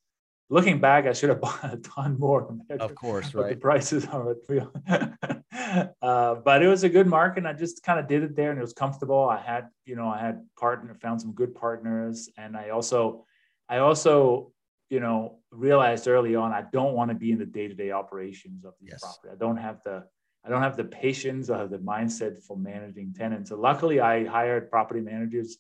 looking 0.51 0.79
back, 0.79 1.07
I 1.07 1.15
should 1.15 1.31
have 1.31 1.41
bought 1.47 1.65
a 1.65 1.79
ton 1.79 2.19
more. 2.19 2.55
Of 2.69 2.95
course, 2.95 3.35
right. 3.35 3.55
The 3.55 3.61
prices 3.61 4.07
are. 4.07 4.37
uh, 6.03 6.35
but 6.37 6.63
it 6.63 6.69
was 6.69 6.85
a 6.85 6.89
good 6.89 7.07
market. 7.07 7.39
And 7.39 7.49
I 7.49 7.55
just 7.55 7.83
kind 7.83 7.99
of 7.99 8.07
did 8.07 8.23
it 8.23 8.37
there, 8.37 8.51
and 8.51 8.59
it 8.59 8.63
was 8.63 8.75
comfortable. 8.75 9.27
I 9.27 9.41
had, 9.41 9.69
you 9.87 9.97
know, 9.97 10.09
I 10.09 10.19
had 10.19 10.45
partner, 10.59 10.95
found 10.95 11.21
some 11.21 11.33
good 11.33 11.55
partners, 11.55 12.29
and 12.37 12.57
I 12.57 12.71
also, 12.71 13.25
I 13.69 13.79
also, 13.79 14.52
you 14.93 15.01
know, 15.01 15.39
realized 15.51 16.07
early 16.07 16.35
on 16.37 16.53
I 16.53 16.65
don't 16.71 16.93
want 16.93 17.09
to 17.11 17.15
be 17.15 17.33
in 17.33 17.39
the 17.39 17.47
day-to-day 17.47 17.91
operations 17.93 18.67
of 18.67 18.75
the 18.79 18.89
yes. 18.91 19.01
property. 19.01 19.29
I 19.33 19.39
don't 19.45 19.57
have 19.57 19.79
the, 19.87 20.05
I 20.45 20.51
don't 20.51 20.61
have 20.61 20.77
the 20.77 20.85
patience 20.85 21.49
or 21.49 21.67
the 21.67 21.79
mindset 21.79 22.43
for 22.47 22.59
managing 22.59 23.15
tenants. 23.15 23.49
So 23.49 23.57
luckily, 23.57 24.01
I 24.01 24.27
hired 24.27 24.71
property 24.71 25.01
managers 25.01 25.57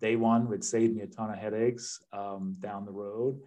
day 0.00 0.14
one, 0.14 0.48
which 0.48 0.62
saved 0.62 0.94
me 0.94 1.02
a 1.02 1.08
ton 1.08 1.30
of 1.30 1.36
headaches 1.36 2.00
um, 2.12 2.56
down 2.60 2.84
the 2.84 2.92
road. 2.92 3.40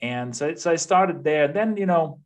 And 0.00 0.34
so, 0.34 0.54
so 0.54 0.70
I 0.72 0.76
started 0.76 1.22
there. 1.22 1.48
Then, 1.48 1.76
you 1.76 1.86
know, 1.86 2.20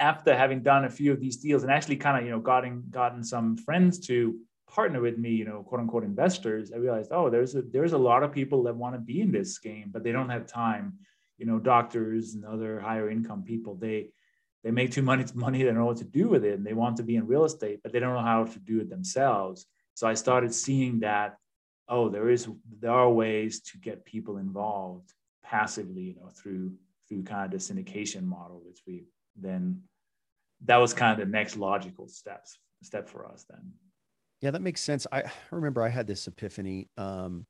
after 0.00 0.34
having 0.34 0.62
done 0.62 0.86
a 0.86 0.90
few 0.90 1.12
of 1.12 1.20
these 1.20 1.36
deals 1.36 1.64
and 1.64 1.70
actually 1.70 1.96
kind 1.96 2.16
of, 2.18 2.24
you 2.24 2.30
know, 2.30 2.40
gotten 2.40 2.84
gotten 2.88 3.22
some 3.22 3.58
friends 3.58 3.98
to 4.06 4.38
partner 4.70 5.02
with 5.02 5.18
me, 5.18 5.30
you 5.30 5.44
know, 5.44 5.62
quote 5.62 5.82
unquote 5.82 6.04
investors, 6.04 6.72
I 6.72 6.78
realized, 6.78 7.10
oh, 7.12 7.28
there's 7.28 7.54
a 7.54 7.62
there's 7.74 7.92
a 7.92 7.98
lot 7.98 8.22
of 8.22 8.32
people 8.32 8.62
that 8.62 8.74
want 8.74 8.94
to 8.94 9.00
be 9.00 9.20
in 9.20 9.30
this 9.30 9.58
game, 9.58 9.90
but 9.92 10.02
they 10.02 10.12
don't 10.12 10.30
have 10.30 10.46
time. 10.46 10.94
You 11.42 11.48
know, 11.48 11.58
doctors 11.58 12.34
and 12.34 12.44
other 12.44 12.80
higher 12.80 13.10
income 13.10 13.42
people, 13.42 13.74
they 13.74 14.10
they 14.62 14.70
make 14.70 14.92
too 14.92 15.02
much 15.02 15.34
money, 15.46 15.58
they 15.58 15.64
don't 15.64 15.78
know 15.78 15.86
what 15.86 15.96
to 15.96 16.04
do 16.04 16.28
with 16.28 16.44
it, 16.44 16.54
and 16.54 16.64
they 16.64 16.72
want 16.72 16.96
to 16.98 17.02
be 17.02 17.16
in 17.16 17.26
real 17.26 17.44
estate, 17.44 17.80
but 17.82 17.92
they 17.92 17.98
don't 17.98 18.14
know 18.14 18.22
how 18.22 18.44
to 18.44 18.58
do 18.60 18.80
it 18.80 18.88
themselves. 18.88 19.66
So 19.94 20.06
I 20.06 20.14
started 20.14 20.54
seeing 20.54 21.00
that, 21.00 21.36
oh, 21.88 22.08
there 22.08 22.30
is 22.30 22.48
there 22.78 22.92
are 22.92 23.10
ways 23.10 23.60
to 23.62 23.78
get 23.78 24.04
people 24.04 24.36
involved 24.38 25.12
passively, 25.42 26.02
you 26.02 26.14
know, 26.14 26.28
through 26.28 26.74
through 27.08 27.24
kind 27.24 27.44
of 27.44 27.50
the 27.50 27.56
syndication 27.74 28.22
model, 28.22 28.62
which 28.64 28.82
we 28.86 29.04
then 29.34 29.82
that 30.64 30.76
was 30.76 30.94
kind 30.94 31.12
of 31.12 31.26
the 31.26 31.30
next 31.30 31.56
logical 31.56 32.06
steps 32.06 32.56
step 32.82 33.08
for 33.08 33.26
us 33.26 33.44
then. 33.50 33.72
Yeah, 34.40 34.52
that 34.52 34.62
makes 34.62 34.80
sense. 34.80 35.06
I 35.10 35.24
remember 35.50 35.82
I 35.82 35.88
had 35.88 36.06
this 36.06 36.26
epiphany 36.26 36.88
um, 36.96 37.46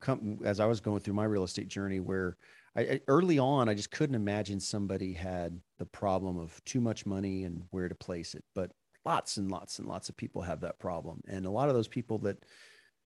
come, 0.00 0.38
as 0.44 0.60
I 0.60 0.66
was 0.66 0.80
going 0.80 1.00
through 1.00 1.14
my 1.14 1.24
real 1.24 1.44
estate 1.44 1.68
journey 1.68 2.00
where 2.00 2.36
I, 2.76 3.00
early 3.06 3.38
on, 3.38 3.68
I 3.68 3.74
just 3.74 3.90
couldn't 3.90 4.16
imagine 4.16 4.58
somebody 4.58 5.12
had 5.12 5.60
the 5.78 5.86
problem 5.86 6.38
of 6.38 6.62
too 6.64 6.80
much 6.80 7.06
money 7.06 7.44
and 7.44 7.62
where 7.70 7.88
to 7.88 7.94
place 7.94 8.34
it. 8.34 8.44
But 8.54 8.72
lots 9.04 9.36
and 9.36 9.50
lots 9.50 9.78
and 9.78 9.86
lots 9.86 10.08
of 10.08 10.16
people 10.16 10.42
have 10.42 10.60
that 10.62 10.78
problem. 10.78 11.20
And 11.28 11.46
a 11.46 11.50
lot 11.50 11.68
of 11.68 11.74
those 11.74 11.88
people 11.88 12.18
that 12.18 12.44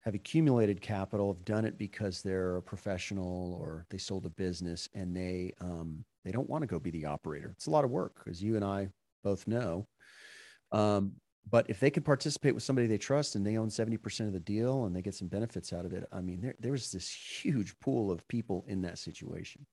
have 0.00 0.14
accumulated 0.14 0.80
capital 0.80 1.32
have 1.32 1.44
done 1.44 1.64
it 1.64 1.76
because 1.76 2.22
they're 2.22 2.56
a 2.56 2.62
professional 2.62 3.58
or 3.60 3.86
they 3.90 3.98
sold 3.98 4.24
a 4.24 4.30
business 4.30 4.88
and 4.94 5.14
they 5.14 5.52
um, 5.60 6.04
they 6.24 6.32
don't 6.32 6.48
want 6.48 6.62
to 6.62 6.66
go 6.66 6.78
be 6.78 6.90
the 6.90 7.04
operator. 7.04 7.52
It's 7.56 7.66
a 7.66 7.70
lot 7.70 7.84
of 7.84 7.90
work, 7.90 8.22
as 8.28 8.42
you 8.42 8.56
and 8.56 8.64
I 8.64 8.88
both 9.22 9.46
know. 9.46 9.86
Um, 10.72 11.12
but 11.48 11.68
if 11.68 11.80
they 11.80 11.90
can 11.90 12.02
participate 12.02 12.54
with 12.54 12.62
somebody 12.62 12.86
they 12.86 12.98
trust 12.98 13.34
and 13.34 13.46
they 13.46 13.56
own 13.56 13.68
70% 13.68 14.26
of 14.26 14.32
the 14.32 14.40
deal 14.40 14.84
and 14.84 14.94
they 14.94 15.02
get 15.02 15.14
some 15.14 15.28
benefits 15.28 15.72
out 15.72 15.84
of 15.84 15.92
it, 15.92 16.06
I 16.12 16.20
mean, 16.20 16.40
there, 16.40 16.54
there's 16.60 16.92
this 16.92 17.10
huge 17.10 17.78
pool 17.80 18.10
of 18.10 18.26
people 18.28 18.64
in 18.68 18.82
that 18.82 18.98
situation. 18.98 19.66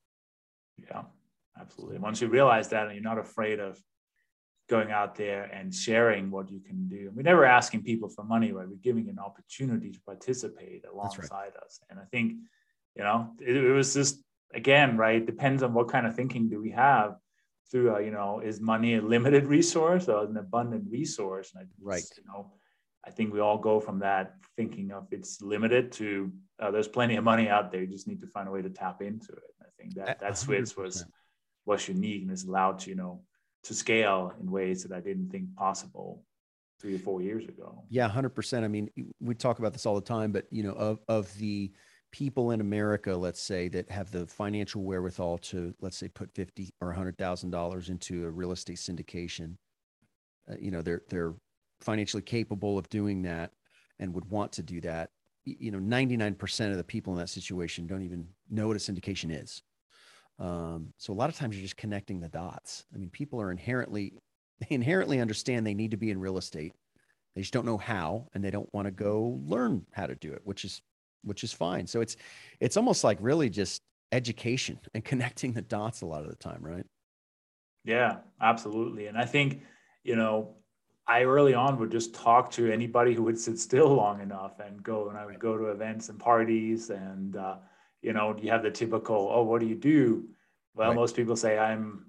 Yeah, 0.77 1.03
absolutely. 1.59 1.99
Once 1.99 2.21
you 2.21 2.27
realize 2.27 2.69
that 2.69 2.87
and 2.87 2.93
you're 2.93 3.03
not 3.03 3.19
afraid 3.19 3.59
of 3.59 3.81
going 4.69 4.91
out 4.91 5.15
there 5.15 5.43
and 5.43 5.73
sharing 5.73 6.29
what 6.29 6.51
you 6.51 6.59
can 6.59 6.87
do. 6.87 7.09
We're 7.15 7.21
never 7.21 7.45
asking 7.45 7.83
people 7.83 8.09
for 8.09 8.23
money, 8.23 8.51
right? 8.51 8.67
We're 8.67 8.75
giving 8.75 9.09
an 9.09 9.17
opportunity 9.17 9.91
to 9.91 9.99
participate 10.01 10.83
alongside 10.91 11.31
right. 11.31 11.63
us. 11.63 11.79
And 11.89 11.99
I 11.99 12.03
think, 12.11 12.33
you 12.95 13.03
know, 13.03 13.31
it, 13.39 13.55
it, 13.55 13.71
was 13.71 13.93
just 13.93 14.21
again, 14.53 14.97
right? 14.97 15.25
Depends 15.25 15.63
on 15.63 15.73
what 15.73 15.87
kind 15.87 16.05
of 16.05 16.15
thinking 16.15 16.49
do 16.49 16.61
we 16.61 16.71
have 16.71 17.15
through, 17.69 17.95
uh, 17.95 17.99
you 17.99 18.11
know, 18.11 18.39
is 18.39 18.59
money 18.59 18.95
a 18.95 19.01
limited 19.01 19.45
resource 19.45 20.07
or 20.07 20.25
an 20.25 20.37
abundant 20.37 20.85
resource? 20.89 21.51
And 21.53 21.63
I, 21.63 21.67
right. 21.81 22.03
You 22.17 22.23
know, 22.27 22.51
I 23.05 23.11
think 23.11 23.33
we 23.33 23.39
all 23.39 23.57
go 23.57 23.79
from 23.79 23.99
that 23.99 24.35
thinking 24.55 24.91
of 24.91 25.07
it's 25.11 25.41
limited 25.41 25.91
to 25.93 26.31
uh, 26.59 26.71
there's 26.71 26.87
plenty 26.87 27.15
of 27.15 27.23
money 27.23 27.49
out 27.49 27.71
there. 27.71 27.81
You 27.81 27.87
just 27.87 28.07
need 28.07 28.21
to 28.21 28.27
find 28.27 28.47
a 28.47 28.51
way 28.51 28.61
to 28.61 28.69
tap 28.69 29.01
into 29.01 29.31
it. 29.31 29.53
I 29.61 29.69
think 29.79 29.95
that 29.95 30.19
that 30.19 30.37
switch 30.37 30.75
was 30.75 31.05
was 31.65 31.87
unique 31.87 32.23
and 32.23 32.31
is 32.31 32.45
allowed 32.45 32.79
to, 32.79 32.89
you 32.89 32.95
know, 32.95 33.21
to 33.63 33.73
scale 33.73 34.33
in 34.39 34.49
ways 34.49 34.83
that 34.83 34.95
I 34.95 34.99
didn't 34.99 35.29
think 35.29 35.55
possible 35.55 36.23
three 36.79 36.95
or 36.95 36.99
four 36.99 37.21
years 37.21 37.45
ago. 37.45 37.83
Yeah, 37.89 38.07
hundred 38.07 38.29
percent. 38.29 38.65
I 38.65 38.67
mean, 38.67 38.89
we 39.19 39.35
talk 39.35 39.59
about 39.59 39.73
this 39.73 39.85
all 39.85 39.95
the 39.95 40.01
time, 40.01 40.31
but 40.31 40.45
you 40.51 40.63
know, 40.63 40.73
of 40.73 40.99
of 41.07 41.33
the 41.37 41.71
people 42.11 42.51
in 42.51 42.61
America, 42.61 43.15
let's 43.15 43.41
say, 43.41 43.67
that 43.69 43.89
have 43.89 44.11
the 44.11 44.25
financial 44.27 44.83
wherewithal 44.83 45.37
to, 45.39 45.73
let's 45.81 45.97
say, 45.97 46.07
put 46.07 46.33
fifty 46.33 46.69
or 46.81 46.91
hundred 46.91 47.17
thousand 47.17 47.51
dollars 47.51 47.89
into 47.89 48.25
a 48.25 48.29
real 48.29 48.51
estate 48.51 48.77
syndication, 48.77 49.55
uh, 50.49 50.55
you 50.59 50.71
know, 50.71 50.81
they're 50.81 51.03
they're 51.09 51.33
financially 51.81 52.23
capable 52.23 52.77
of 52.77 52.89
doing 52.89 53.21
that 53.23 53.51
and 53.99 54.13
would 54.13 54.29
want 54.29 54.51
to 54.53 54.63
do 54.63 54.81
that. 54.81 55.09
You 55.45 55.71
know, 55.71 55.79
ninety 55.79 56.17
nine 56.17 56.35
percent 56.35 56.71
of 56.71 56.77
the 56.77 56.83
people 56.83 57.13
in 57.13 57.19
that 57.19 57.29
situation 57.29 57.87
don't 57.87 58.03
even 58.03 58.27
know 58.49 58.67
what 58.67 58.77
a 58.77 58.79
syndication 58.79 59.31
is. 59.31 59.61
Um, 60.39 60.93
so 60.97 61.13
a 61.13 61.15
lot 61.15 61.29
of 61.29 61.35
times 61.35 61.55
you're 61.55 61.63
just 61.63 61.77
connecting 61.77 62.19
the 62.19 62.29
dots. 62.29 62.85
I 62.93 62.97
mean, 62.97 63.09
people 63.09 63.41
are 63.41 63.51
inherently 63.51 64.13
they 64.59 64.75
inherently 64.75 65.19
understand 65.19 65.65
they 65.65 65.73
need 65.73 65.91
to 65.91 65.97
be 65.97 66.11
in 66.11 66.19
real 66.19 66.37
estate. 66.37 66.73
They 67.35 67.41
just 67.41 67.53
don't 67.53 67.65
know 67.65 67.77
how, 67.77 68.27
and 68.33 68.43
they 68.43 68.49
don't 68.49 68.73
want 68.73 68.87
to 68.87 68.91
go 68.91 69.39
learn 69.45 69.85
how 69.91 70.07
to 70.07 70.15
do 70.15 70.33
it, 70.33 70.41
which 70.43 70.65
is 70.65 70.81
which 71.27 71.43
is 71.43 71.53
fine. 71.53 71.85
So 71.87 72.01
it's 72.01 72.15
it's 72.59 72.77
almost 72.77 73.03
like 73.03 73.17
really 73.21 73.49
just 73.49 73.81
education 74.11 74.79
and 74.93 75.03
connecting 75.03 75.53
the 75.53 75.61
dots 75.61 76.01
a 76.01 76.05
lot 76.05 76.23
of 76.23 76.29
the 76.29 76.35
time, 76.35 76.61
right? 76.61 76.85
Yeah, 77.83 78.17
absolutely. 78.41 79.07
And 79.07 79.17
I 79.17 79.25
think, 79.25 79.61
you 80.03 80.15
know, 80.15 80.55
I 81.07 81.23
early 81.23 81.53
on 81.53 81.79
would 81.79 81.91
just 81.91 82.13
talk 82.13 82.51
to 82.51 82.69
anybody 82.69 83.13
who 83.13 83.23
would 83.23 83.39
sit 83.39 83.59
still 83.59 83.93
long 83.95 84.21
enough 84.21 84.59
and 84.59 84.83
go 84.83 85.09
and 85.09 85.17
I 85.17 85.25
would 85.25 85.39
go 85.39 85.57
to 85.57 85.65
events 85.65 86.09
and 86.09 86.19
parties 86.19 86.89
and 86.89 87.35
uh, 87.37 87.57
you 88.01 88.13
know, 88.13 88.35
you 88.39 88.51
have 88.51 88.63
the 88.63 88.71
typical, 88.71 89.29
oh, 89.31 89.43
what 89.43 89.59
do 89.59 89.67
you 89.67 89.75
do? 89.75 90.29
Well, 90.75 90.89
right. 90.89 90.95
most 90.95 91.15
people 91.15 91.35
say 91.35 91.57
I'm, 91.57 92.05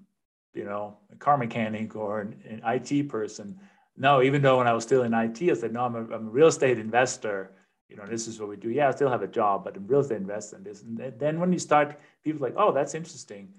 you 0.53 0.63
know, 0.63 0.97
a 1.11 1.15
car 1.15 1.37
mechanic 1.37 1.95
or 1.95 2.21
an, 2.21 2.41
an, 2.47 2.61
IT 2.63 3.09
person. 3.09 3.59
No, 3.97 4.21
even 4.21 4.41
though 4.41 4.57
when 4.57 4.67
I 4.67 4.73
was 4.73 4.83
still 4.83 5.03
in 5.03 5.13
IT, 5.13 5.41
I 5.41 5.53
said, 5.53 5.73
no, 5.73 5.81
I'm 5.81 5.95
a, 5.95 6.15
I'm 6.15 6.27
a 6.27 6.31
real 6.31 6.47
estate 6.47 6.79
investor. 6.79 7.51
You 7.89 7.97
know, 7.97 8.05
this 8.05 8.27
is 8.27 8.39
what 8.39 8.49
we 8.49 8.55
do. 8.55 8.69
Yeah, 8.69 8.87
I 8.87 8.91
still 8.91 9.09
have 9.09 9.23
a 9.23 9.27
job, 9.27 9.63
but 9.63 9.75
I'm 9.75 9.87
real 9.87 9.99
estate 10.01 10.17
investor 10.17 10.57
in 10.57 10.63
this. 10.63 10.83
And 10.83 10.97
then 11.19 11.39
when 11.39 11.51
you 11.51 11.59
start, 11.59 11.99
people 12.23 12.41
like, 12.41 12.53
oh, 12.55 12.71
that's 12.71 12.93
interesting. 12.93 13.49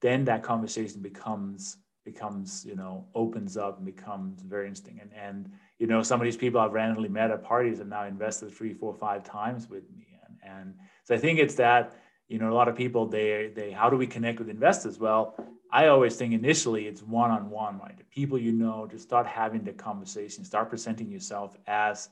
Then 0.00 0.24
that 0.26 0.42
conversation 0.42 1.00
becomes 1.00 1.78
becomes 2.06 2.64
you 2.64 2.74
know 2.74 3.06
opens 3.14 3.58
up 3.58 3.76
and 3.76 3.84
becomes 3.84 4.40
very 4.40 4.66
interesting 4.66 5.00
and 5.02 5.10
and 5.12 5.52
you 5.78 5.86
know 5.86 6.02
some 6.02 6.18
of 6.18 6.24
these 6.24 6.36
people 6.36 6.58
i've 6.58 6.72
randomly 6.72 7.10
met 7.10 7.30
at 7.30 7.44
parties 7.44 7.76
have 7.76 7.88
now 7.88 8.04
invested 8.04 8.50
three 8.50 8.72
four 8.72 8.94
five 8.94 9.22
times 9.22 9.68
with 9.68 9.84
me 9.94 10.06
and 10.26 10.38
and 10.42 10.74
so 11.10 11.16
I 11.16 11.18
think 11.18 11.40
it's 11.40 11.56
that, 11.56 11.96
you 12.28 12.38
know, 12.38 12.52
a 12.52 12.54
lot 12.54 12.68
of 12.68 12.76
people, 12.76 13.04
they, 13.04 13.50
they, 13.52 13.72
how 13.72 13.90
do 13.90 13.96
we 13.96 14.06
connect 14.06 14.38
with 14.38 14.48
investors? 14.48 15.00
Well, 15.00 15.34
I 15.72 15.88
always 15.88 16.14
think 16.14 16.32
initially 16.32 16.86
it's 16.86 17.02
one-on-one, 17.02 17.80
right? 17.80 17.98
The 17.98 18.04
people 18.04 18.38
you 18.38 18.52
know, 18.52 18.86
just 18.88 19.02
start 19.02 19.26
having 19.26 19.64
the 19.64 19.72
conversation, 19.72 20.44
start 20.44 20.68
presenting 20.68 21.10
yourself 21.10 21.56
as 21.66 22.10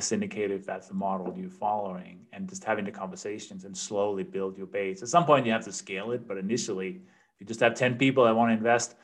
syndicator 0.00 0.50
if 0.50 0.64
that's 0.64 0.88
the 0.88 0.94
model 0.94 1.34
you're 1.36 1.50
following 1.50 2.24
and 2.32 2.48
just 2.48 2.64
having 2.64 2.84
the 2.84 2.90
conversations 2.90 3.64
and 3.64 3.76
slowly 3.76 4.22
build 4.22 4.56
your 4.56 4.66
base. 4.66 5.02
At 5.02 5.08
some 5.08 5.26
point 5.26 5.44
you 5.44 5.52
have 5.52 5.64
to 5.64 5.72
scale 5.72 6.12
it, 6.12 6.26
but 6.26 6.38
initially 6.38 6.88
if 7.34 7.40
you 7.40 7.46
just 7.46 7.60
have 7.60 7.74
10 7.74 7.98
people 7.98 8.24
that 8.24 8.34
want 8.34 8.50
to 8.50 8.54
invest 8.54 8.96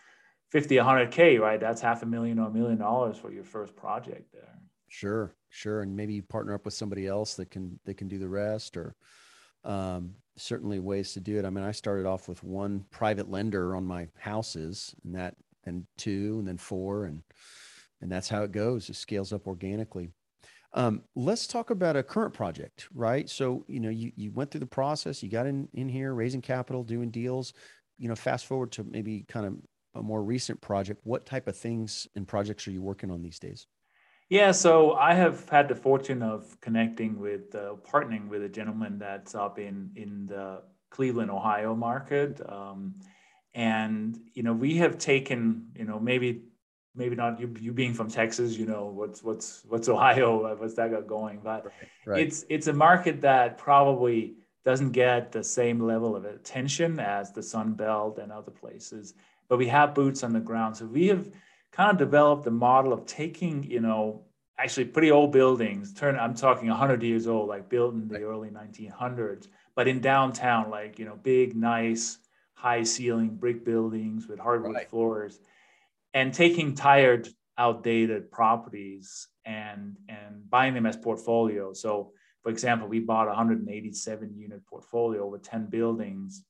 50, 0.51 0.77
100K, 0.77 1.39
right? 1.39 1.61
That's 1.61 1.81
half 1.81 2.03
a 2.03 2.07
million 2.07 2.39
or 2.39 2.49
a 2.49 2.51
million 2.51 2.79
dollars 2.79 3.19
for 3.19 3.31
your 3.31 3.45
first 3.45 3.77
project 3.77 4.33
there. 4.33 4.59
Sure, 4.89 5.35
sure, 5.51 5.83
and 5.83 5.95
maybe 5.95 6.23
partner 6.23 6.55
up 6.55 6.65
with 6.65 6.75
somebody 6.75 7.07
else 7.07 7.35
that 7.35 7.51
can 7.51 7.79
that 7.85 7.99
can 7.99 8.09
do 8.09 8.19
the 8.19 8.29
rest, 8.29 8.77
or 8.77 8.95
um, 9.65 10.15
certainly 10.37 10.79
ways 10.79 11.13
to 11.13 11.21
do 11.21 11.39
it. 11.39 11.45
I 11.45 11.51
mean, 11.51 11.65
I 11.65 11.73
started 11.73 12.07
off 12.07 12.27
with 12.27 12.43
one 12.43 12.87
private 12.91 13.31
lender 13.31 13.77
on 13.77 13.85
my 13.85 14.09
houses, 14.19 14.95
and 15.05 15.15
that 15.15 15.37
and 15.65 15.87
two, 15.99 16.37
and 16.39 16.49
then 16.49 16.57
four, 16.57 17.05
and 17.05 17.23
and 18.01 18.11
that's 18.11 18.31
how 18.31 18.43
it 18.45 18.53
goes. 18.53 18.89
It 18.89 18.97
scales 18.97 19.33
up 19.33 19.47
organically. 19.47 20.13
Um, 20.75 21.03
let's 21.15 21.47
talk 21.47 21.71
about 21.71 21.97
a 21.97 22.03
current 22.03 22.35
project, 22.35 22.89
right? 22.95 23.29
So 23.29 23.65
you 23.69 23.81
know, 23.81 23.89
you 23.89 24.13
you 24.17 24.33
went 24.33 24.51
through 24.51 24.61
the 24.61 24.67
process, 24.67 25.23
you 25.23 25.31
got 25.31 25.47
in 25.47 25.69
in 25.75 25.89
here, 25.89 26.15
raising 26.15 26.43
capital, 26.43 26.85
doing 26.85 27.11
deals. 27.11 27.53
You 27.97 28.09
know, 28.09 28.15
fast 28.15 28.47
forward 28.47 28.71
to 28.73 28.85
maybe 28.85 29.25
kind 29.29 29.47
of 29.47 29.57
a 29.95 30.03
more 30.03 30.23
recent 30.23 30.61
project. 30.61 31.01
What 31.05 31.27
type 31.27 31.49
of 31.49 31.57
things 31.57 32.07
and 32.15 32.29
projects 32.29 32.69
are 32.69 32.71
you 32.71 32.83
working 32.83 33.11
on 33.11 33.23
these 33.23 33.39
days? 33.39 33.67
Yeah, 34.29 34.53
so 34.53 34.93
I 34.93 35.15
have 35.15 35.49
had 35.49 35.69
the 35.69 35.75
fortune 35.75 36.23
of 36.23 36.61
connecting 36.61 37.19
with, 37.19 37.55
uh, 37.55 37.77
partnering 37.83 38.29
with 38.29 38.43
a 38.43 38.49
gentleman 38.49 38.99
that's 38.99 39.35
up 39.35 39.59
in 39.59 39.91
in 39.97 40.27
the 40.27 40.63
Cleveland, 40.91 41.31
Ohio 41.31 41.75
market, 41.75 42.41
um, 42.47 42.95
and 43.55 44.19
you 44.35 44.43
know 44.43 44.53
we 44.53 44.77
have 44.77 44.99
taken, 44.99 45.71
you 45.75 45.85
know, 45.85 45.99
maybe 45.99 46.43
maybe 46.95 47.17
not 47.17 47.41
you, 47.41 47.55
you 47.61 47.73
being 47.73 47.95
from 47.95 48.11
Texas, 48.11 48.57
you 48.57 48.67
know 48.67 48.87
what's 48.87 49.23
what's 49.23 49.65
what's 49.69 49.89
Ohio, 49.89 50.57
what's 50.59 50.75
that 50.75 50.91
got 50.91 51.07
going, 51.07 51.41
but 51.43 51.67
right, 51.67 51.73
right. 52.07 52.21
it's 52.23 52.45
it's 52.49 52.67
a 52.67 52.73
market 52.73 53.21
that 53.23 53.59
probably 53.59 54.35
doesn't 54.65 54.93
get 54.93 55.33
the 55.33 55.43
same 55.43 55.81
level 55.81 56.15
of 56.15 56.25
attention 56.25 57.01
as 57.01 57.33
the 57.33 57.43
Sun 57.43 57.73
Belt 57.73 58.19
and 58.19 58.31
other 58.31 58.51
places, 58.51 59.15
but 59.49 59.59
we 59.59 59.67
have 59.69 59.95
boots 59.95 60.23
on 60.23 60.33
the 60.33 60.41
ground, 60.41 60.77
so 60.77 60.87
we 60.87 61.07
have 61.07 61.31
kind 61.73 61.91
of 61.91 61.97
developed 61.97 62.45
the 62.45 62.51
model 62.51 62.93
of 62.93 63.07
taking, 63.07 63.63
you 63.63 63.81
know, 63.81 64.25
actually 64.59 64.85
pretty 64.85 65.11
old 65.11 65.33
buildings. 65.33 65.95
Turn, 65.95 66.19
I'm 66.19 66.35
talking 66.35 66.69
100 66.69 67.03
years 67.03 67.27
old, 67.27 67.49
like 67.49 67.69
built 67.69 67.95
in 67.95 68.09
the 68.09 68.23
early 68.23 68.51
1900s, 68.51 69.49
but 69.75 69.87
in 69.87 70.01
downtown, 70.01 70.71
like 70.71 70.99
you 70.99 71.05
know, 71.05 71.17
big, 71.17 71.57
nice, 71.57 72.19
high 72.55 72.83
ceiling 72.83 73.31
brick 73.31 73.65
buildings 73.65 74.27
with 74.27 74.39
hardwood 74.39 74.75
right. 74.75 74.91
floors, 74.91 75.41
and 76.15 76.33
taking 76.33 76.75
tired, 76.75 77.29
outdated 77.57 78.31
properties 78.31 79.29
and 79.45 79.97
and 80.09 80.49
buying 80.49 80.75
them 80.75 80.87
as 80.87 80.97
portfolios. 80.97 81.81
So, 81.81 82.13
for 82.43 82.51
example, 82.51 82.89
we 82.89 83.01
bought 83.01 83.27
a 83.27 83.31
187 83.31 84.35
unit 84.37 84.65
portfolio 84.67 85.27
with 85.27 85.43
10 85.43 85.67
buildings 85.67 86.45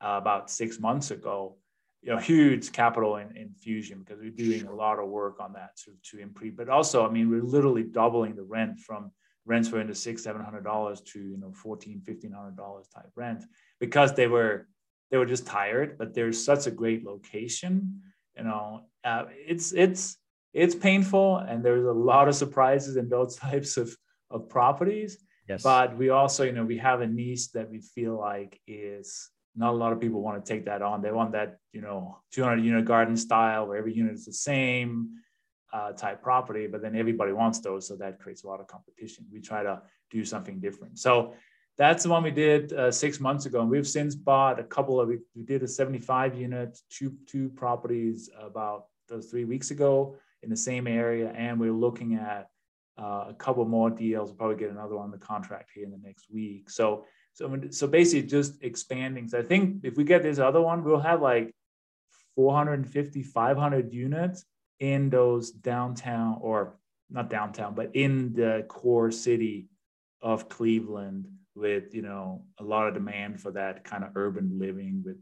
uh, 0.00 0.18
about 0.20 0.50
six 0.50 0.78
months 0.78 1.10
ago. 1.10 1.56
You 2.02 2.10
know 2.10 2.18
huge 2.18 2.70
capital 2.70 3.16
in, 3.16 3.34
infusion 3.34 4.00
because 4.00 4.20
we're 4.20 4.30
doing 4.30 4.66
a 4.66 4.74
lot 4.74 4.98
of 4.98 5.08
work 5.08 5.40
on 5.40 5.54
that 5.54 5.70
to, 5.84 5.92
to 6.10 6.22
improve. 6.22 6.54
But 6.54 6.68
also 6.68 7.06
i 7.06 7.10
mean 7.10 7.30
we're 7.30 7.42
literally 7.42 7.82
doubling 7.82 8.36
the 8.36 8.42
rent 8.42 8.78
from 8.78 9.10
rents 9.46 9.70
were 9.70 9.80
into 9.80 9.94
six 9.94 10.22
seven 10.22 10.42
hundred 10.42 10.64
dollars 10.64 11.00
to 11.00 11.18
you 11.18 11.38
know 11.38 11.52
14 11.52 12.00
15 12.00 12.32
hundred 12.32 12.56
dollars 12.56 12.88
type 12.88 13.10
rent 13.14 13.44
because 13.80 14.14
they 14.14 14.26
were 14.26 14.68
they 15.10 15.18
were 15.18 15.26
just 15.26 15.46
tired 15.46 15.98
but 15.98 16.14
there's 16.14 16.42
such 16.42 16.66
a 16.66 16.70
great 16.70 17.04
location 17.04 18.00
you 18.36 18.44
know 18.44 18.82
uh, 19.04 19.24
it's 19.30 19.72
it's 19.72 20.16
it's 20.52 20.74
painful 20.74 21.38
and 21.38 21.64
there's 21.64 21.86
a 21.86 21.92
lot 21.92 22.28
of 22.28 22.34
surprises 22.34 22.96
in 22.96 23.08
those 23.08 23.36
types 23.46 23.76
of 23.76 23.94
of 24.30 24.48
properties 24.48 25.18
yes. 25.48 25.62
but 25.62 25.96
we 25.96 26.10
also 26.10 26.44
you 26.44 26.52
know 26.52 26.64
we 26.64 26.78
have 26.78 27.00
a 27.00 27.06
niche 27.06 27.52
that 27.52 27.70
we 27.70 27.80
feel 27.80 28.18
like 28.18 28.60
is 28.66 29.30
not 29.56 29.72
a 29.72 29.76
lot 29.76 29.92
of 29.92 30.00
people 30.00 30.20
want 30.20 30.44
to 30.44 30.52
take 30.52 30.64
that 30.64 30.82
on. 30.82 31.00
They 31.00 31.12
want 31.12 31.32
that, 31.32 31.58
you 31.72 31.80
know, 31.80 32.18
200 32.32 32.64
unit 32.64 32.84
garden 32.84 33.16
style 33.16 33.66
where 33.66 33.78
every 33.78 33.94
unit 33.94 34.14
is 34.14 34.24
the 34.24 34.32
same 34.32 35.10
uh, 35.72 35.92
type 35.92 36.22
property, 36.22 36.66
but 36.66 36.82
then 36.82 36.96
everybody 36.96 37.32
wants 37.32 37.60
those. 37.60 37.86
So 37.86 37.96
that 37.96 38.20
creates 38.20 38.44
a 38.44 38.48
lot 38.48 38.60
of 38.60 38.66
competition. 38.66 39.26
We 39.32 39.40
try 39.40 39.62
to 39.62 39.82
do 40.10 40.24
something 40.24 40.60
different. 40.60 40.98
So 40.98 41.34
that's 41.76 42.04
the 42.04 42.08
one 42.08 42.22
we 42.22 42.30
did 42.30 42.72
uh, 42.72 42.90
six 42.90 43.20
months 43.20 43.46
ago. 43.46 43.60
And 43.60 43.70
we've 43.70 43.86
since 43.86 44.14
bought 44.14 44.60
a 44.60 44.64
couple 44.64 45.00
of, 45.00 45.08
we, 45.08 45.18
we 45.34 45.42
did 45.42 45.62
a 45.62 45.68
75 45.68 46.34
unit, 46.34 46.78
two, 46.90 47.14
two 47.26 47.48
properties 47.50 48.30
about 48.40 48.86
those 49.08 49.26
three 49.26 49.44
weeks 49.44 49.70
ago 49.70 50.16
in 50.42 50.50
the 50.50 50.56
same 50.56 50.86
area. 50.86 51.32
And 51.36 51.58
we're 51.58 51.72
looking 51.72 52.14
at 52.14 52.48
uh, 52.96 53.26
a 53.28 53.34
couple 53.36 53.64
more 53.64 53.90
deals. 53.90 54.28
We'll 54.28 54.36
probably 54.36 54.56
get 54.56 54.70
another 54.70 54.96
one 54.96 55.06
on 55.06 55.10
the 55.10 55.18
contract 55.18 55.70
here 55.74 55.84
in 55.84 55.90
the 55.90 55.98
next 55.98 56.26
week. 56.30 56.70
So 56.70 57.04
so, 57.34 57.60
so 57.70 57.88
basically 57.88 58.28
just 58.28 58.62
expanding. 58.62 59.28
So 59.28 59.40
I 59.40 59.42
think 59.42 59.80
if 59.82 59.96
we 59.96 60.04
get 60.04 60.22
this 60.22 60.38
other 60.38 60.60
one, 60.60 60.84
we'll 60.84 61.00
have 61.00 61.20
like 61.20 61.52
450, 62.36 63.22
500 63.24 63.92
units 63.92 64.44
in 64.78 65.10
those 65.10 65.50
downtown 65.50 66.38
or 66.40 66.76
not 67.10 67.28
downtown, 67.28 67.74
but 67.74 67.90
in 67.94 68.32
the 68.34 68.64
core 68.68 69.10
city 69.10 69.68
of 70.22 70.48
Cleveland 70.48 71.26
with, 71.54 71.94
you 71.94 72.02
know, 72.02 72.44
a 72.58 72.64
lot 72.64 72.88
of 72.88 72.94
demand 72.94 73.40
for 73.40 73.50
that 73.52 73.84
kind 73.84 74.04
of 74.04 74.10
urban 74.16 74.58
living 74.58 75.02
with, 75.04 75.16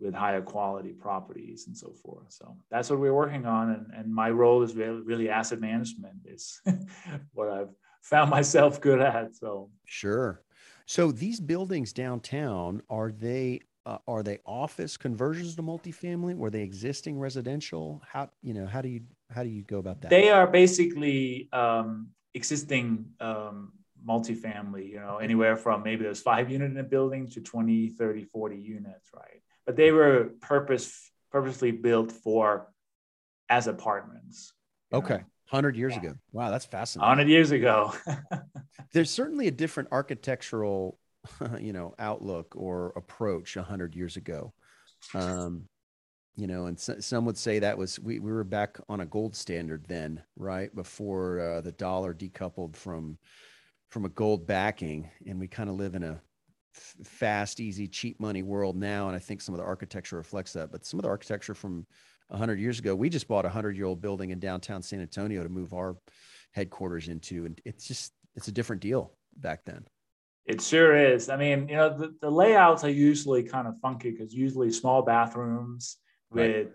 with 0.00 0.14
higher 0.14 0.42
quality 0.42 0.92
properties 0.92 1.66
and 1.66 1.76
so 1.76 1.92
forth. 2.02 2.26
So 2.30 2.56
that's 2.70 2.90
what 2.90 3.00
we're 3.00 3.14
working 3.14 3.46
on. 3.46 3.70
And, 3.70 3.86
and 3.96 4.14
my 4.14 4.30
role 4.30 4.62
is 4.62 4.74
really, 4.74 5.00
really 5.02 5.28
asset 5.28 5.60
management 5.60 6.16
is 6.24 6.60
what 7.32 7.48
I've 7.48 7.74
found 8.02 8.30
myself 8.30 8.80
good 8.80 9.00
at. 9.00 9.34
So 9.36 9.70
sure. 9.84 10.42
So 10.86 11.12
these 11.12 11.40
buildings 11.40 11.92
downtown 11.92 12.82
are 12.88 13.12
they 13.12 13.60
uh, 13.86 13.98
are 14.06 14.22
they 14.22 14.38
office 14.44 14.98
conversions 14.98 15.56
to 15.56 15.62
multifamily? 15.62 16.36
Were 16.36 16.50
they 16.50 16.62
existing 16.62 17.18
residential? 17.18 18.02
How 18.06 18.30
you 18.42 18.54
know 18.54 18.66
how 18.66 18.82
do 18.82 18.88
you 18.88 19.00
how 19.30 19.42
do 19.42 19.48
you 19.48 19.62
go 19.62 19.78
about 19.78 20.00
that? 20.02 20.10
They 20.10 20.30
are 20.30 20.46
basically 20.46 21.48
um, 21.52 22.08
existing 22.34 23.06
um, 23.20 23.72
multifamily. 24.08 24.88
You 24.88 25.00
know, 25.00 25.18
anywhere 25.18 25.56
from 25.56 25.82
maybe 25.82 26.04
there's 26.04 26.20
five 26.20 26.50
unit 26.50 26.70
in 26.70 26.78
a 26.78 26.82
building 26.82 27.28
to 27.30 27.40
20, 27.40 27.90
30, 27.90 28.24
40 28.24 28.56
units, 28.56 29.10
right? 29.14 29.42
But 29.66 29.76
they 29.76 29.92
were 29.92 30.30
purpose 30.40 31.10
purposely 31.30 31.70
built 31.70 32.10
for 32.10 32.72
as 33.48 33.66
apartments. 33.66 34.52
Okay. 34.92 35.18
Know? 35.18 35.24
100 35.50 35.76
years 35.76 35.94
yeah. 35.94 36.00
ago. 36.00 36.14
Wow, 36.32 36.50
that's 36.50 36.66
fascinating. 36.66 37.08
100 37.08 37.30
years 37.30 37.50
ago. 37.52 37.94
There's 38.92 39.10
certainly 39.10 39.46
a 39.46 39.50
different 39.50 39.88
architectural, 39.92 40.98
you 41.58 41.72
know, 41.72 41.94
outlook 41.98 42.54
or 42.54 42.92
approach 42.96 43.56
100 43.56 43.94
years 43.94 44.16
ago. 44.16 44.52
Um, 45.14 45.64
you 46.36 46.46
know, 46.46 46.66
and 46.66 46.78
so, 46.78 47.00
some 47.00 47.24
would 47.24 47.38
say 47.38 47.58
that 47.58 47.78
was 47.78 47.98
we, 47.98 48.18
we 48.18 48.30
were 48.30 48.44
back 48.44 48.78
on 48.88 49.00
a 49.00 49.06
gold 49.06 49.34
standard 49.34 49.84
then, 49.88 50.22
right? 50.36 50.72
Before 50.74 51.40
uh, 51.40 51.60
the 51.62 51.72
dollar 51.72 52.14
decoupled 52.14 52.76
from 52.76 53.18
from 53.88 54.04
a 54.04 54.10
gold 54.10 54.46
backing, 54.46 55.10
and 55.26 55.38
we 55.40 55.48
kind 55.48 55.70
of 55.70 55.76
live 55.76 55.94
in 55.94 56.02
a 56.02 56.20
f- 56.74 56.96
fast, 57.04 57.60
easy, 57.60 57.86
cheap 57.86 58.20
money 58.20 58.42
world 58.42 58.76
now. 58.76 59.08
And 59.08 59.16
I 59.16 59.18
think 59.18 59.40
some 59.40 59.54
of 59.54 59.60
the 59.60 59.66
architecture 59.66 60.16
reflects 60.16 60.52
that. 60.54 60.70
But 60.70 60.84
some 60.84 60.98
of 60.98 61.04
the 61.04 61.08
architecture 61.08 61.54
from 61.54 61.86
100 62.28 62.60
years 62.60 62.78
ago. 62.78 62.94
We 62.94 63.08
just 63.08 63.28
bought 63.28 63.44
a 63.44 63.48
100 63.48 63.76
year 63.76 63.86
old 63.86 64.00
building 64.00 64.30
in 64.30 64.38
downtown 64.38 64.82
San 64.82 65.00
Antonio 65.00 65.42
to 65.42 65.48
move 65.48 65.72
our 65.72 65.96
headquarters 66.52 67.08
into. 67.08 67.46
And 67.46 67.60
it's 67.64 67.86
just, 67.86 68.12
it's 68.36 68.48
a 68.48 68.52
different 68.52 68.82
deal 68.82 69.12
back 69.36 69.64
then. 69.64 69.86
It 70.46 70.60
sure 70.62 70.96
is. 70.96 71.28
I 71.28 71.36
mean, 71.36 71.68
you 71.68 71.76
know, 71.76 71.96
the, 71.96 72.14
the 72.22 72.30
layouts 72.30 72.84
are 72.84 72.90
usually 72.90 73.42
kind 73.42 73.66
of 73.66 73.74
funky 73.80 74.10
because 74.10 74.32
usually 74.32 74.70
small 74.70 75.02
bathrooms 75.02 75.98
with 76.30 76.66
right. 76.66 76.72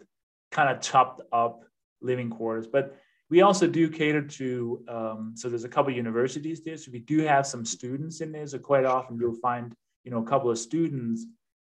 kind 0.51 0.69
of 0.69 0.81
chopped 0.81 1.21
up 1.31 1.63
living 2.01 2.29
quarters. 2.29 2.67
But 2.67 2.95
we 3.33 3.41
also 3.41 3.65
do 3.65 3.89
cater 3.89 4.21
to, 4.21 4.85
um, 4.87 5.31
so 5.33 5.49
there's 5.49 5.63
a 5.63 5.69
couple 5.75 5.91
universities 5.91 6.63
there. 6.63 6.77
So 6.77 6.91
we 6.91 6.99
do 6.99 7.21
have 7.21 7.47
some 7.47 7.65
students 7.65 8.21
in 8.21 8.31
there. 8.31 8.45
So 8.45 8.59
quite 8.59 8.85
often 8.85 9.17
you'll 9.19 9.41
find, 9.41 9.73
you 10.03 10.11
know, 10.11 10.19
a 10.19 10.27
couple 10.27 10.51
of 10.51 10.59
students 10.59 11.25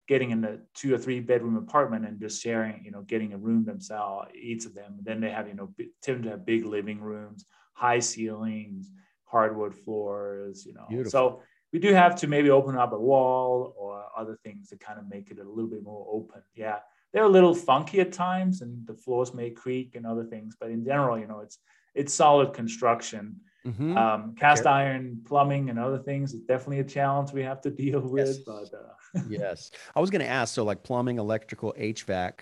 getting 0.06 0.30
in 0.32 0.44
a 0.44 0.58
two 0.74 0.94
or 0.94 0.98
three 0.98 1.20
bedroom 1.20 1.56
apartment 1.56 2.06
and 2.06 2.20
just 2.20 2.42
sharing, 2.42 2.84
you 2.84 2.90
know, 2.90 3.00
getting 3.00 3.32
a 3.32 3.38
room 3.38 3.64
themselves, 3.64 4.28
each 4.38 4.66
of 4.66 4.74
them. 4.74 4.98
Then 5.00 5.22
they 5.22 5.30
have, 5.30 5.48
you 5.48 5.54
know, 5.54 5.70
tend 6.02 6.24
to 6.24 6.32
have 6.32 6.44
big 6.44 6.66
living 6.66 7.00
rooms, 7.00 7.46
high 7.72 8.00
ceilings, 8.00 8.90
hardwood 9.24 9.74
floors, 9.74 10.66
you 10.66 10.74
know. 10.74 10.84
Beautiful. 10.90 11.10
So 11.10 11.42
we 11.72 11.78
do 11.78 11.94
have 11.94 12.14
to 12.16 12.26
maybe 12.26 12.50
open 12.50 12.76
up 12.76 12.92
a 12.92 13.00
wall 13.00 13.74
or 13.78 14.04
other 14.14 14.38
things 14.44 14.68
to 14.68 14.76
kind 14.76 14.98
of 14.98 15.08
make 15.08 15.30
it 15.30 15.38
a 15.38 15.48
little 15.48 15.70
bit 15.70 15.82
more 15.82 16.06
open. 16.12 16.42
Yeah. 16.54 16.80
They're 17.14 17.24
a 17.24 17.28
little 17.28 17.54
funky 17.54 18.00
at 18.00 18.12
times 18.12 18.60
and 18.60 18.86
the 18.86 18.92
floors 18.92 19.32
may 19.32 19.50
creak 19.50 19.94
and 19.94 20.04
other 20.04 20.24
things, 20.24 20.56
but 20.60 20.70
in 20.70 20.84
general, 20.84 21.18
you 21.18 21.28
know, 21.28 21.40
it's 21.40 21.58
it's 21.94 22.12
solid 22.12 22.52
construction. 22.52 23.36
Mm-hmm. 23.64 23.96
Um, 23.96 24.34
cast 24.38 24.66
iron 24.66 25.22
plumbing 25.24 25.70
and 25.70 25.78
other 25.78 25.98
things 25.98 26.34
is 26.34 26.40
definitely 26.42 26.80
a 26.80 26.84
challenge 26.84 27.32
we 27.32 27.42
have 27.42 27.62
to 27.62 27.70
deal 27.70 28.00
with. 28.00 28.26
Yes. 28.26 28.38
But 28.38 28.70
uh, 28.74 29.22
yes. 29.28 29.70
I 29.94 30.00
was 30.00 30.10
going 30.10 30.20
to 30.20 30.28
ask 30.28 30.52
so 30.54 30.64
like 30.64 30.82
plumbing, 30.82 31.18
electrical, 31.18 31.72
HVAC, 31.78 32.40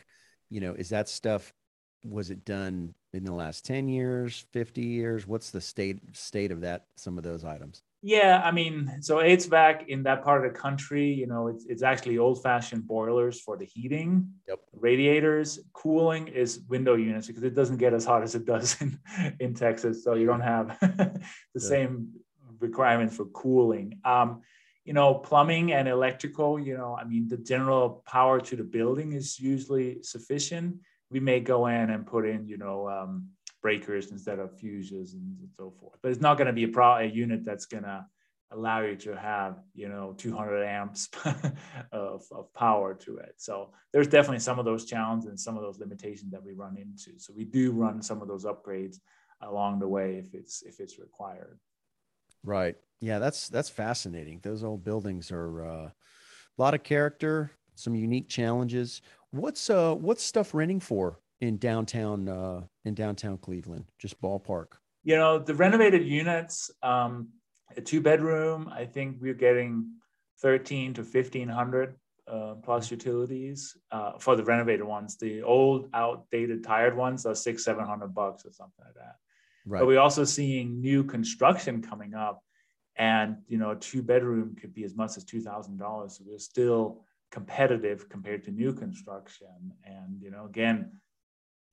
you 0.51 0.61
know, 0.61 0.73
is 0.73 0.89
that 0.89 1.09
stuff 1.09 1.53
was 2.05 2.31
it 2.31 2.45
done 2.45 2.95
in 3.13 3.25
the 3.25 3.33
last 3.33 3.65
10 3.65 3.89
years, 3.89 4.45
50 4.53 4.83
years? 4.83 5.27
What's 5.27 5.51
the 5.51 5.61
state 5.61 5.99
state 6.17 6.51
of 6.51 6.61
that 6.63 6.87
some 6.97 7.19
of 7.19 7.25
those 7.25 7.45
items? 7.45 7.83
Yeah, 8.05 8.43
I 8.45 8.51
mean, 8.51 8.99
so 9.01 9.19
HVAC 9.19 9.87
in 9.87 10.03
that 10.03 10.25
part 10.25 10.45
of 10.45 10.53
the 10.53 10.59
country, 10.59 11.13
you 11.13 11.29
know, 11.29 11.47
it's, 11.47 11.65
it's 11.67 11.85
actually 11.85 12.19
old 12.19 12.43
fashioned 12.43 12.85
boilers 12.89 13.41
for 13.41 13.57
the 13.57 13.65
heating, 13.65 14.29
yep. 14.49 14.59
radiators. 14.73 15.61
Cooling 15.73 16.27
is 16.27 16.63
window 16.69 16.97
units 16.97 17.29
because 17.29 17.45
it 17.45 17.55
doesn't 17.55 17.77
get 17.77 17.95
as 17.95 18.05
hot 18.05 18.25
as 18.25 18.35
it 18.35 18.45
does 18.45 18.77
in, 18.81 18.99
in 19.39 19.55
Texas. 19.55 20.03
So 20.03 20.15
you 20.15 20.27
don't 20.27 20.41
have 20.41 20.77
the 20.81 21.21
yeah. 21.55 21.61
same 21.61 22.09
requirements 22.59 23.15
for 23.15 23.27
cooling. 23.27 24.01
Um, 24.05 24.43
you 24.85 24.95
know, 24.95 25.15
plumbing 25.15 25.73
and 25.73 25.87
electrical, 25.87 26.59
you 26.59 26.77
know, 26.77 26.99
I 27.01 27.05
mean, 27.05 27.29
the 27.29 27.37
general 27.37 28.03
power 28.05 28.41
to 28.41 28.57
the 28.57 28.65
building 28.65 29.13
is 29.13 29.39
usually 29.39 30.03
sufficient. 30.03 30.77
We 31.13 31.21
may 31.21 31.41
go 31.41 31.67
in 31.67 31.91
and 31.91 32.07
put 32.07 32.27
in, 32.27 32.47
you 32.47 32.59
know, 32.59 32.89
um, 32.89 33.29
breakers 33.61 34.11
instead 34.11 34.39
of 34.39 34.59
fuses 34.59 35.15
and 35.15 35.37
so 35.57 35.73
forth. 35.79 35.99
But 36.03 36.11
it's 36.11 36.21
not 36.21 36.37
going 36.37 36.49
to 36.49 36.53
be 36.53 36.65
a, 36.65 36.69
pro- 36.69 36.99
a 36.99 37.05
unit 37.05 37.45
that's 37.45 37.67
going 37.67 37.85
to 37.85 38.05
allow 38.51 38.81
you 38.81 38.97
to 38.97 39.17
have, 39.17 39.61
you 39.75 39.89
know, 39.89 40.15
200 40.19 40.65
amps 40.65 41.09
of, 41.93 42.25
of 42.33 42.53
power 42.55 42.95
to 42.95 43.19
it. 43.19 43.35
So 43.39 43.71
there's 43.93 44.09
definitely 44.09 44.41
some 44.41 44.59
of 44.59 44.65
those 44.65 44.85
challenges 44.85 45.29
and 45.29 45.39
some 45.39 45.57
of 45.57 45.63
those 45.63 45.79
limitations 45.79 46.33
that 46.33 46.43
we 46.43 46.53
run 46.53 46.77
into. 46.77 47.19
So 47.19 47.33
we 47.35 47.45
do 47.45 47.73
run 47.73 48.03
some 48.03 48.21
of 48.21 48.29
those 48.29 48.45
upgrades 48.45 48.97
along 49.43 49.79
the 49.79 49.89
way 49.89 50.17
if 50.17 50.35
it's 50.35 50.63
if 50.63 50.81
it's 50.81 50.99
required. 50.99 51.59
Right. 52.45 52.77
Yeah, 53.01 53.19
that's 53.19 53.49
that's 53.49 53.69
fascinating. 53.69 54.41
Those 54.43 54.65
old 54.65 54.85
buildings 54.85 55.33
are 55.33 55.65
uh, 55.65 55.87
a 55.87 55.93
lot 56.59 56.75
of 56.75 56.83
character, 56.83 57.51
some 57.75 57.95
unique 57.95 58.29
challenges. 58.29 59.03
What's 59.33 59.71
uh 59.71 59.95
what's 59.95 60.23
stuff 60.23 60.55
renting 60.55 60.81
for 60.81 61.19
in 61.41 61.57
downtown 61.57 62.29
uh 62.29 62.63
in 62.85 62.95
downtown 62.95 63.39
Cleveland? 63.39 63.87
Just 63.99 64.21
ballpark. 64.21 64.67
You 65.05 65.17
know, 65.17 65.39
the 65.39 65.55
renovated 65.55 66.07
units, 66.07 66.71
um, 66.83 67.31
a 67.77 67.81
two 67.81 68.01
bedroom, 68.01 68.71
I 68.73 68.85
think 68.85 69.17
we're 69.21 69.35
getting 69.35 69.91
13 70.43 70.95
to 70.95 71.01
1500 71.03 71.97
uh, 72.31 72.55
plus 72.63 72.91
utilities 72.91 73.77
uh, 73.91 74.13
for 74.19 74.37
the 74.37 74.45
renovated 74.45 74.85
ones. 74.85 75.17
The 75.17 75.43
old, 75.43 75.89
outdated, 75.95 76.63
tired 76.63 76.97
ones 76.97 77.27
are 77.27 77.35
six, 77.35 77.65
seven 77.65 77.85
hundred 77.85 78.15
bucks 78.15 78.45
or 78.45 78.53
something 78.53 78.85
like 78.85 78.95
that. 78.95 79.17
Right. 79.67 79.81
But 79.81 79.87
we're 79.87 80.01
also 80.01 80.25
seeing 80.25 80.81
new 80.81 81.05
construction 81.05 81.83
coming 81.83 82.15
up, 82.15 82.43
and 82.97 83.39
you 83.49 83.59
know, 83.59 83.71
a 83.71 83.77
two 83.77 84.03
bedroom 84.03 84.57
could 84.61 84.75
be 84.75 84.85
as 84.85 84.95
much 84.95 85.17
as 85.17 85.25
two 85.25 85.41
thousand 85.41 85.79
dollars. 85.79 86.19
So 86.19 86.25
we're 86.27 86.39
still 86.39 87.05
competitive 87.33 88.09
compared 88.09 88.45
to 88.45 88.53
new 88.53 88.73
construction. 88.73 89.73
And 89.85 90.21
you 90.21 90.31
know, 90.31 90.45
again, 90.45 90.93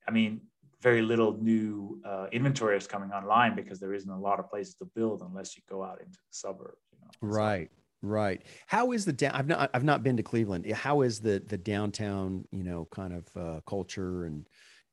I 0.08 0.10
mean, 0.10 0.40
very 0.80 1.02
little 1.02 1.36
new 1.40 2.00
uh, 2.04 2.26
inventory 2.32 2.76
is 2.76 2.86
coming 2.86 3.10
online 3.10 3.54
because 3.54 3.78
there 3.78 3.92
isn't 3.92 4.10
a 4.10 4.18
lot 4.18 4.40
of 4.40 4.50
places 4.50 4.74
to 4.76 4.86
build 4.96 5.22
unless 5.22 5.56
you 5.56 5.62
go 5.68 5.84
out 5.84 6.00
into 6.00 6.18
the 6.18 6.32
suburbs. 6.32 6.82
You 6.92 6.98
know? 7.02 7.10
Right. 7.20 7.70
So, 7.70 7.80
Right. 8.02 8.42
How 8.66 8.92
is 8.92 9.04
the 9.04 9.12
down? 9.12 9.32
I've 9.32 9.46
not 9.46 9.70
I've 9.74 9.84
not 9.84 10.02
been 10.02 10.16
to 10.16 10.22
Cleveland. 10.22 10.70
How 10.72 11.02
is 11.02 11.20
the 11.20 11.42
the 11.46 11.58
downtown 11.58 12.46
you 12.50 12.64
know 12.64 12.88
kind 12.90 13.12
of 13.12 13.36
uh, 13.36 13.60
culture 13.66 14.24
and 14.24 14.48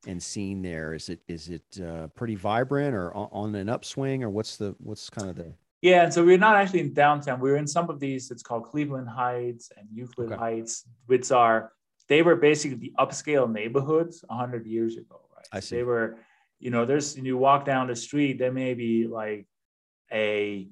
and 0.06 0.22
scene 0.22 0.60
there? 0.60 0.92
Is 0.92 1.08
it 1.08 1.20
is 1.26 1.48
it 1.48 1.80
uh, 1.82 2.08
pretty 2.08 2.34
vibrant 2.34 2.94
or 2.94 3.14
on, 3.14 3.28
on, 3.32 3.54
an 3.54 3.70
upswing 3.70 4.22
or 4.22 4.28
what's 4.28 4.58
the 4.58 4.76
what's 4.78 5.08
kind 5.08 5.30
of 5.30 5.36
the 5.36 5.54
yeah, 5.80 6.04
and 6.04 6.12
so 6.12 6.24
we're 6.24 6.38
not 6.38 6.56
actually 6.56 6.80
in 6.80 6.92
downtown. 6.92 7.40
We're 7.40 7.56
in 7.56 7.66
some 7.66 7.88
of 7.88 8.00
these. 8.00 8.30
It's 8.30 8.42
called 8.42 8.64
Cleveland 8.64 9.08
Heights 9.08 9.70
and 9.76 9.86
Euclid 9.92 10.32
okay. 10.32 10.38
Heights, 10.38 10.84
which 11.06 11.30
are 11.30 11.72
they 12.08 12.22
were 12.22 12.36
basically 12.36 12.78
the 12.78 12.92
upscale 12.98 13.50
neighborhoods 13.50 14.24
hundred 14.28 14.66
years 14.66 14.96
ago, 14.96 15.20
right? 15.34 15.46
I 15.52 15.60
see. 15.60 15.76
They 15.76 15.82
were, 15.84 16.18
you 16.58 16.70
know, 16.70 16.84
there's 16.84 17.16
you 17.16 17.36
walk 17.36 17.64
down 17.64 17.86
the 17.86 17.96
street, 17.96 18.38
there 18.38 18.52
may 18.52 18.74
be 18.74 19.06
like 19.06 19.46
a 20.10 20.68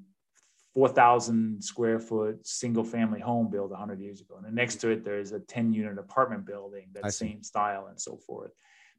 4,000 0.77 1.65
square 1.65 1.99
foot 1.99 2.47
single 2.47 2.85
family 2.85 3.19
home 3.19 3.49
built 3.51 3.71
100 3.71 3.99
years 3.99 4.21
ago. 4.21 4.39
And 4.45 4.55
next 4.55 4.77
to 4.77 4.91
it, 4.91 5.05
there's 5.05 5.33
a 5.33 5.41
10 5.41 5.73
unit 5.73 5.99
apartment 5.99 6.45
building, 6.45 6.89
that 6.93 7.15
same 7.15 7.43
style 7.43 7.87
and 7.87 7.99
so 7.99 8.19
forth. 8.19 8.51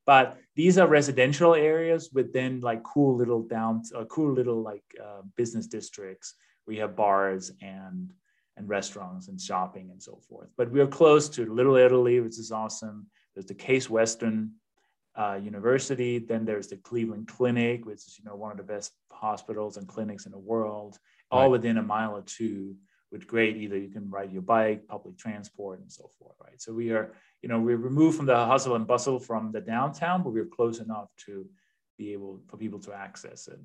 But 0.08 0.38
these 0.56 0.80
are 0.80 0.88
residential 0.88 1.54
areas 1.54 2.10
within 2.14 2.62
like 2.62 2.82
cool 2.82 3.16
little 3.16 3.44
down, 3.44 3.84
uh, 3.94 4.06
cool 4.06 4.34
little 4.34 4.64
like 4.64 4.86
uh, 5.00 5.22
business 5.36 5.68
districts. 5.68 6.34
We 6.66 6.78
have 6.78 6.96
bars 6.96 7.52
and 7.62 8.12
and 8.56 8.68
restaurants 8.68 9.28
and 9.28 9.40
shopping 9.40 9.92
and 9.92 10.02
so 10.02 10.20
forth. 10.28 10.50
But 10.58 10.72
we're 10.72 10.88
close 10.88 11.30
to 11.30 11.54
Little 11.54 11.76
Italy, 11.76 12.20
which 12.22 12.40
is 12.40 12.52
awesome. 12.52 13.06
There's 13.36 13.46
the 13.46 13.54
Case 13.54 13.88
Western 13.88 14.54
uh, 15.16 15.40
University. 15.44 16.18
Then 16.18 16.44
there's 16.44 16.70
the 16.70 16.78
Cleveland 16.78 17.28
Clinic, 17.28 17.86
which 17.86 17.98
is 18.08 18.18
you 18.18 18.26
know 18.26 18.36
one 18.36 18.52
of 18.52 18.58
the 18.58 18.64
best 18.64 18.94
hospitals 19.12 19.78
and 19.78 19.88
clinics 19.88 20.26
in 20.26 20.32
the 20.32 20.40
world 20.40 20.98
all 21.32 21.42
right. 21.42 21.52
within 21.52 21.78
a 21.78 21.84
mile 21.84 22.16
or 22.16 22.22
two 22.22 22.76
with 23.12 23.28
great 23.28 23.58
either 23.58 23.78
you 23.78 23.90
can 23.90 24.10
ride 24.10 24.32
your 24.32 24.42
bike 24.42 24.88
public 24.88 25.18
transport 25.18 25.80
and 25.80 25.92
so 25.92 26.10
forth 26.20 26.36
right? 26.44 26.62
So 26.62 26.74
we 26.74 26.92
are 26.92 27.14
you 27.42 27.50
know 27.50 27.60
we're 27.60 27.78
removed 27.78 28.18
from 28.18 28.26
the 28.26 28.36
hustle 28.36 28.76
and 28.76 28.88
bustle 28.88 29.20
from 29.20 29.52
the 29.52 29.62
downtown 29.62 30.24
but 30.24 30.32
we're 30.32 30.46
close 30.46 30.80
enough 30.80 31.10
to 31.26 31.48
be 31.98 32.14
able 32.14 32.42
for 32.48 32.58
people 32.58 32.80
to 32.80 32.94
access 32.94 33.48
it. 33.48 33.60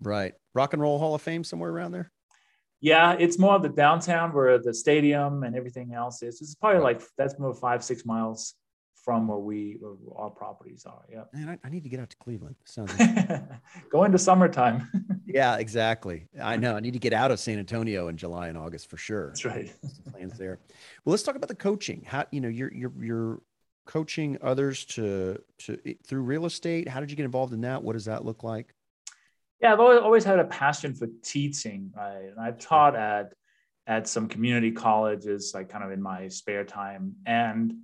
Right. 0.00 0.34
Rock 0.54 0.72
and 0.72 0.82
roll 0.82 0.98
hall 0.98 1.14
of 1.14 1.22
fame 1.22 1.44
somewhere 1.44 1.70
around 1.70 1.92
there? 1.92 2.10
Yeah 2.80 3.12
it's 3.18 3.38
more 3.38 3.54
of 3.54 3.62
the 3.62 3.68
downtown 3.68 4.32
where 4.32 4.58
the 4.58 4.74
stadium 4.74 5.44
and 5.44 5.56
everything 5.56 5.94
else 5.94 6.22
is. 6.22 6.40
It's 6.40 6.54
probably 6.54 6.82
like 6.82 7.02
that's 7.16 7.38
more 7.38 7.54
five 7.54 7.82
six 7.84 8.04
miles 8.04 8.54
from 9.02 9.26
where 9.26 9.38
we 9.38 9.76
where 9.80 9.94
our 10.16 10.30
properties 10.30 10.86
are. 10.86 11.02
Yeah. 11.10 11.24
Man, 11.32 11.48
I, 11.48 11.66
I 11.66 11.70
need 11.70 11.82
to 11.82 11.88
get 11.88 12.00
out 12.00 12.10
to 12.10 12.16
Cleveland. 12.16 12.56
Sounds 12.64 12.92
go 13.90 14.04
into 14.04 14.18
summertime. 14.18 14.88
yeah, 15.26 15.56
exactly. 15.56 16.26
I 16.40 16.56
know. 16.56 16.76
I 16.76 16.80
need 16.80 16.92
to 16.92 16.98
get 16.98 17.12
out 17.12 17.30
of 17.30 17.40
San 17.40 17.58
Antonio 17.58 18.08
in 18.08 18.16
July 18.16 18.48
and 18.48 18.56
August 18.56 18.88
for 18.88 18.96
sure. 18.96 19.28
That's 19.28 19.44
right. 19.44 19.72
plans 20.12 20.38
there. 20.38 20.60
Well, 21.04 21.10
let's 21.10 21.22
talk 21.22 21.34
about 21.34 21.48
the 21.48 21.54
coaching. 21.54 22.04
How 22.06 22.26
you 22.30 22.40
know 22.40 22.48
you're 22.48 22.72
you're 22.72 22.92
you're 23.00 23.42
coaching 23.86 24.38
others 24.40 24.84
to 24.84 25.42
to 25.58 25.78
through 26.06 26.22
real 26.22 26.46
estate. 26.46 26.88
How 26.88 27.00
did 27.00 27.10
you 27.10 27.16
get 27.16 27.24
involved 27.24 27.52
in 27.52 27.62
that? 27.62 27.82
What 27.82 27.94
does 27.94 28.04
that 28.04 28.24
look 28.24 28.44
like? 28.44 28.74
Yeah, 29.60 29.72
I've 29.72 29.80
always, 29.80 30.00
always 30.00 30.24
had 30.24 30.40
a 30.40 30.44
passion 30.44 30.92
for 30.92 31.08
teaching, 31.22 31.92
right? 31.96 32.30
And 32.30 32.40
I've 32.40 32.58
taught 32.58 32.96
at 32.96 33.34
at 33.88 34.06
some 34.06 34.28
community 34.28 34.70
colleges, 34.70 35.52
like 35.54 35.68
kind 35.68 35.82
of 35.82 35.90
in 35.90 36.00
my 36.00 36.28
spare 36.28 36.64
time, 36.64 37.16
and 37.26 37.74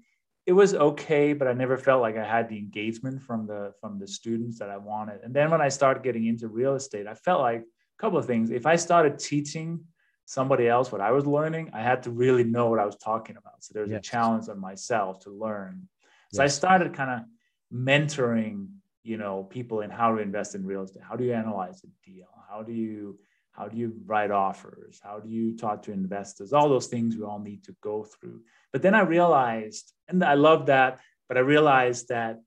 it 0.49 0.53
was 0.53 0.75
okay, 0.75 1.35
but 1.35 1.47
I 1.47 1.53
never 1.53 1.77
felt 1.77 2.01
like 2.01 2.17
I 2.17 2.25
had 2.25 2.49
the 2.49 2.57
engagement 2.57 3.23
from 3.23 3.47
the 3.47 3.75
from 3.83 3.99
the 3.99 4.07
students 4.07 4.59
that 4.61 4.71
I 4.71 4.79
wanted. 4.79 5.21
And 5.23 5.35
then 5.35 5.51
when 5.51 5.61
I 5.61 5.69
started 5.69 6.03
getting 6.03 6.25
into 6.25 6.49
real 6.49 6.75
estate, 6.75 7.07
I 7.07 7.13
felt 7.13 7.43
like 7.43 7.61
a 7.61 7.99
couple 8.01 8.19
of 8.19 8.25
things. 8.25 8.51
If 8.51 8.65
I 8.65 8.77
started 8.77 9.19
teaching 9.19 9.81
somebody 10.25 10.67
else 10.67 10.91
what 10.91 11.03
I 11.03 11.11
was 11.11 11.27
learning, 11.27 11.73
I 11.75 11.83
had 11.83 12.03
to 12.05 12.11
really 12.11 12.45
know 12.45 12.71
what 12.71 12.79
I 12.79 12.87
was 12.87 12.97
talking 12.97 13.37
about. 13.37 13.63
So 13.63 13.73
there's 13.75 13.91
yes. 13.91 13.99
a 13.99 14.03
challenge 14.03 14.49
on 14.49 14.59
myself 14.59 15.21
to 15.25 15.31
learn. 15.31 15.87
So 16.33 16.43
yes. 16.43 16.51
I 16.51 16.57
started 16.57 16.95
kind 16.95 17.11
of 17.11 17.27
mentoring, 17.71 18.69
you 19.03 19.19
know, 19.19 19.43
people 19.43 19.83
in 19.83 19.91
how 19.91 20.15
to 20.15 20.23
invest 20.23 20.55
in 20.55 20.65
real 20.65 20.85
estate. 20.85 21.03
How 21.07 21.17
do 21.17 21.25
you 21.25 21.35
analyze 21.35 21.85
a 21.85 22.11
deal? 22.11 22.33
How 22.49 22.63
do 22.63 22.73
you 22.73 23.19
how 23.59 23.66
do 23.66 23.77
you 23.77 23.92
write 24.07 24.31
offers? 24.31 25.01
How 25.03 25.18
do 25.18 25.29
you 25.29 25.57
talk 25.57 25.83
to 25.83 25.92
investors? 25.92 26.53
All 26.53 26.68
those 26.68 26.87
things 26.87 27.16
we 27.16 27.25
all 27.25 27.40
need 27.40 27.64
to 27.64 27.75
go 27.83 28.05
through. 28.05 28.42
But 28.73 28.83
then 28.83 28.94
I 28.94 29.01
realized, 29.01 29.92
and 30.07 30.23
I 30.23 30.35
love 30.35 30.66
that, 30.66 31.01
but 31.27 31.37
I 31.37 31.40
realized 31.40 32.09
that 32.09 32.40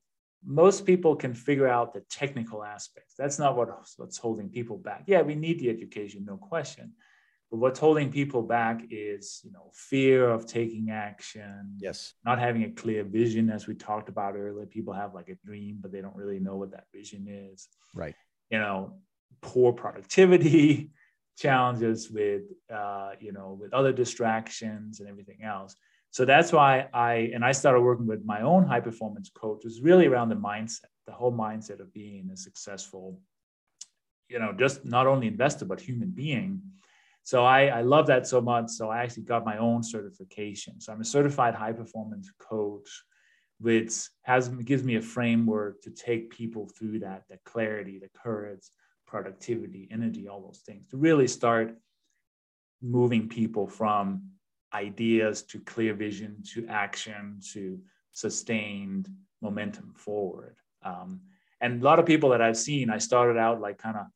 most 0.44 0.86
people 0.86 1.14
can 1.14 1.34
figure 1.34 1.68
out 1.68 1.92
the 1.92 2.00
technical 2.08 2.64
aspects. 2.64 3.14
That's 3.16 3.38
not 3.38 3.56
what, 3.56 3.68
what's 3.98 4.16
holding 4.16 4.48
people 4.48 4.78
back. 4.78 5.04
Yeah, 5.06 5.22
we 5.22 5.34
need 5.34 5.60
the 5.60 5.68
education, 5.68 6.24
no 6.24 6.38
question. 6.38 6.92
But 7.50 7.58
what's 7.58 7.78
holding 7.78 8.10
people 8.10 8.42
back 8.42 8.82
is, 8.90 9.40
you 9.44 9.52
know, 9.52 9.70
fear 9.74 10.30
of 10.30 10.46
taking 10.46 10.90
action. 10.90 11.76
Yes. 11.78 12.14
Not 12.24 12.38
having 12.38 12.64
a 12.64 12.70
clear 12.70 13.04
vision, 13.04 13.50
as 13.50 13.66
we 13.66 13.74
talked 13.74 14.08
about 14.08 14.34
earlier. 14.34 14.64
People 14.64 14.94
have 14.94 15.12
like 15.12 15.28
a 15.28 15.36
dream, 15.44 15.78
but 15.82 15.92
they 15.92 16.00
don't 16.00 16.16
really 16.16 16.40
know 16.40 16.56
what 16.56 16.70
that 16.70 16.86
vision 16.94 17.26
is. 17.28 17.68
Right. 17.94 18.14
You 18.48 18.58
know, 18.58 18.94
poor 19.42 19.72
productivity, 19.72 20.90
challenges 21.36 22.10
with, 22.10 22.42
uh, 22.72 23.12
you 23.20 23.32
know, 23.32 23.58
with 23.60 23.72
other 23.72 23.92
distractions 23.92 25.00
and 25.00 25.08
everything 25.08 25.42
else 25.42 25.76
so 26.12 26.26
that's 26.26 26.52
why 26.52 26.88
I 26.92 27.30
and 27.34 27.42
I 27.42 27.52
started 27.52 27.80
working 27.80 28.06
with 28.06 28.22
my 28.22 28.42
own 28.42 28.66
high 28.66 28.80
performance 28.80 29.30
coach 29.34 29.64
was 29.64 29.80
really 29.80 30.06
around 30.06 30.28
the 30.28 30.36
mindset, 30.36 30.92
the 31.06 31.12
whole 31.12 31.32
mindset 31.32 31.80
of 31.80 31.92
being 31.94 32.28
a 32.30 32.36
successful, 32.36 33.18
you 34.28 34.38
know, 34.38 34.52
just 34.52 34.84
not 34.84 35.06
only 35.06 35.26
investor 35.26 35.64
but 35.64 35.80
human 35.80 36.10
being. 36.10 36.60
So 37.24 37.44
I, 37.44 37.68
I 37.68 37.80
love 37.80 38.08
that 38.08 38.26
so 38.26 38.42
much. 38.42 38.68
So 38.68 38.90
I 38.90 39.02
actually 39.02 39.22
got 39.22 39.46
my 39.46 39.56
own 39.56 39.82
certification. 39.82 40.80
So 40.82 40.92
I'm 40.92 41.00
a 41.00 41.04
certified 41.04 41.54
high 41.54 41.72
performance 41.72 42.30
coach, 42.38 43.04
which 43.58 43.94
has 44.24 44.50
gives 44.50 44.84
me 44.84 44.96
a 44.96 45.00
framework 45.00 45.80
to 45.82 45.90
take 45.90 46.28
people 46.28 46.68
through 46.78 46.98
that, 46.98 47.22
the 47.30 47.38
clarity, 47.46 47.98
the 47.98 48.10
courage, 48.22 48.68
productivity, 49.12 49.86
energy, 49.92 50.26
all 50.26 50.40
those 50.40 50.62
things 50.64 50.88
to 50.88 50.96
really 50.96 51.28
start 51.28 51.76
moving 52.80 53.28
people 53.28 53.66
from 53.66 54.04
ideas 54.72 55.42
to 55.42 55.56
clear 55.72 55.92
vision 55.92 56.42
to 56.54 56.66
action 56.66 57.38
to 57.52 57.78
sustained 58.12 59.06
momentum 59.42 59.92
forward. 59.94 60.56
Um, 60.82 61.20
and 61.60 61.82
a 61.82 61.84
lot 61.84 61.98
of 62.00 62.06
people 62.06 62.30
that 62.30 62.40
I've 62.40 62.56
seen, 62.56 62.88
I 62.88 62.98
started 62.98 63.38
out 63.38 63.60
like 63.60 63.76
kind 63.76 63.98
of 63.98 64.06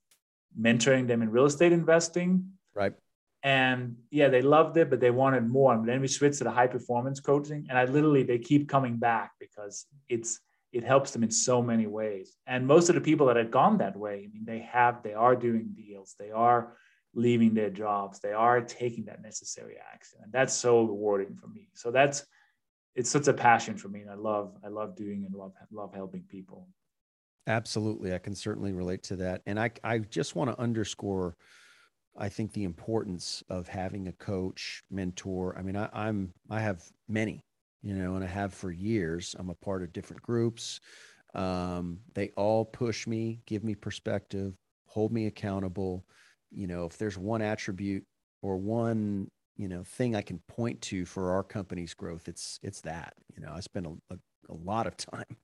mentoring 0.58 1.06
them 1.06 1.20
in 1.20 1.28
real 1.30 1.44
estate 1.44 1.72
investing. 1.72 2.30
Right. 2.74 2.94
And 3.42 3.96
yeah, 4.10 4.28
they 4.28 4.40
loved 4.40 4.78
it, 4.78 4.88
but 4.88 4.98
they 4.98 5.10
wanted 5.10 5.46
more. 5.46 5.74
And 5.74 5.86
then 5.86 6.00
we 6.00 6.08
switched 6.08 6.38
to 6.38 6.44
the 6.44 6.50
high 6.50 6.70
performance 6.76 7.20
coaching. 7.20 7.66
And 7.68 7.76
I 7.78 7.84
literally, 7.84 8.22
they 8.22 8.38
keep 8.38 8.66
coming 8.66 8.96
back 8.96 9.32
because 9.38 9.84
it's, 10.08 10.40
it 10.76 10.84
helps 10.84 11.10
them 11.10 11.22
in 11.22 11.30
so 11.30 11.62
many 11.62 11.86
ways. 11.86 12.36
And 12.46 12.66
most 12.66 12.88
of 12.88 12.94
the 12.94 13.00
people 13.00 13.26
that 13.26 13.36
had 13.36 13.50
gone 13.50 13.78
that 13.78 13.96
way, 13.96 14.24
I 14.24 14.32
mean, 14.32 14.44
they 14.44 14.60
have, 14.70 15.02
they 15.02 15.14
are 15.14 15.34
doing 15.34 15.74
deals, 15.74 16.14
they 16.18 16.30
are 16.30 16.76
leaving 17.16 17.54
their 17.54 17.70
jobs. 17.70 18.20
They 18.20 18.32
are 18.32 18.60
taking 18.60 19.06
that 19.06 19.22
necessary 19.22 19.76
action. 19.92 20.20
And 20.22 20.32
that's 20.32 20.54
so 20.54 20.82
rewarding 20.82 21.34
for 21.34 21.48
me. 21.48 21.70
So 21.74 21.90
that's 21.90 22.24
it's 22.94 23.10
such 23.10 23.26
a 23.26 23.32
passion 23.32 23.76
for 23.76 23.88
me. 23.88 24.02
And 24.02 24.10
i 24.10 24.14
love 24.14 24.54
i 24.64 24.68
love 24.68 24.94
doing 24.94 25.24
and 25.24 25.34
love 25.34 25.52
love 25.72 25.92
helping 25.94 26.22
people. 26.28 26.68
Absolutely. 27.48 28.12
I 28.12 28.18
can 28.18 28.34
certainly 28.34 28.72
relate 28.72 29.02
to 29.04 29.16
that. 29.16 29.42
And 29.46 29.58
i 29.58 29.70
i 29.82 29.98
just 29.98 30.36
want 30.36 30.50
to 30.50 30.60
underscore 30.60 31.36
i 32.18 32.28
think 32.28 32.52
the 32.52 32.64
importance 32.64 33.42
of 33.48 33.66
having 33.66 34.08
a 34.08 34.12
coach 34.12 34.82
mentor. 34.90 35.56
I 35.58 35.62
mean 35.62 35.76
I, 35.76 35.88
i'm 35.92 36.32
i 36.50 36.60
have 36.60 36.82
many 37.08 37.45
you 37.82 37.94
know 37.94 38.14
and 38.14 38.24
i 38.24 38.26
have 38.26 38.52
for 38.52 38.70
years 38.70 39.34
i'm 39.38 39.50
a 39.50 39.54
part 39.54 39.82
of 39.82 39.92
different 39.92 40.22
groups 40.22 40.80
um, 41.34 41.98
they 42.14 42.30
all 42.36 42.64
push 42.64 43.06
me 43.06 43.40
give 43.46 43.62
me 43.62 43.74
perspective 43.74 44.54
hold 44.86 45.12
me 45.12 45.26
accountable 45.26 46.04
you 46.50 46.66
know, 46.66 46.84
if 46.84 46.96
there's 46.98 47.18
one 47.18 47.42
attribute 47.42 48.04
or 48.42 48.56
one, 48.56 49.30
you 49.56 49.68
know, 49.68 49.82
thing 49.82 50.14
I 50.14 50.22
can 50.22 50.38
point 50.48 50.80
to 50.82 51.04
for 51.04 51.32
our 51.32 51.42
company's 51.42 51.94
growth, 51.94 52.28
it's 52.28 52.58
it's 52.62 52.80
that. 52.82 53.14
You 53.34 53.44
know, 53.44 53.52
I 53.54 53.60
spend 53.60 53.86
a, 53.86 54.14
a, 54.14 54.18
a 54.50 54.54
lot 54.54 54.86
of 54.86 54.96
time 54.96 55.36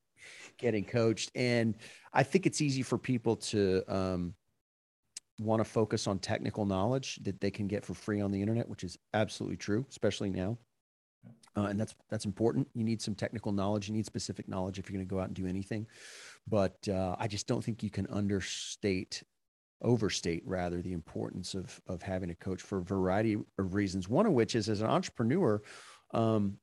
getting 0.58 0.84
coached, 0.84 1.30
and 1.34 1.76
I 2.12 2.22
think 2.22 2.46
it's 2.46 2.60
easy 2.60 2.82
for 2.82 2.98
people 2.98 3.36
to 3.36 3.82
um, 3.88 4.34
want 5.38 5.60
to 5.60 5.64
focus 5.64 6.06
on 6.06 6.18
technical 6.18 6.64
knowledge 6.64 7.18
that 7.22 7.40
they 7.40 7.50
can 7.50 7.66
get 7.66 7.84
for 7.84 7.94
free 7.94 8.20
on 8.20 8.30
the 8.30 8.40
internet, 8.40 8.68
which 8.68 8.84
is 8.84 8.98
absolutely 9.14 9.56
true, 9.56 9.84
especially 9.90 10.30
now. 10.30 10.58
Uh, 11.56 11.64
and 11.64 11.78
that's 11.78 11.94
that's 12.08 12.24
important. 12.24 12.68
You 12.74 12.84
need 12.84 13.02
some 13.02 13.14
technical 13.14 13.52
knowledge. 13.52 13.88
You 13.88 13.94
need 13.94 14.06
specific 14.06 14.48
knowledge 14.48 14.78
if 14.78 14.88
you're 14.88 14.96
going 14.96 15.06
to 15.06 15.10
go 15.10 15.20
out 15.20 15.26
and 15.26 15.34
do 15.34 15.46
anything. 15.46 15.86
But 16.48 16.76
uh, 16.88 17.16
I 17.18 17.28
just 17.28 17.46
don't 17.46 17.62
think 17.62 17.82
you 17.82 17.90
can 17.90 18.06
understate, 18.08 19.22
overstate 19.82 20.42
rather, 20.46 20.80
the 20.80 20.92
importance 20.92 21.54
of 21.54 21.80
of 21.86 22.02
having 22.02 22.30
a 22.30 22.34
coach 22.34 22.62
for 22.62 22.78
a 22.78 22.82
variety 22.82 23.36
of 23.58 23.74
reasons. 23.74 24.08
One 24.08 24.26
of 24.26 24.32
which 24.32 24.54
is 24.54 24.68
as 24.68 24.80
an 24.80 24.88
entrepreneur, 24.88 25.62
um, 26.12 26.58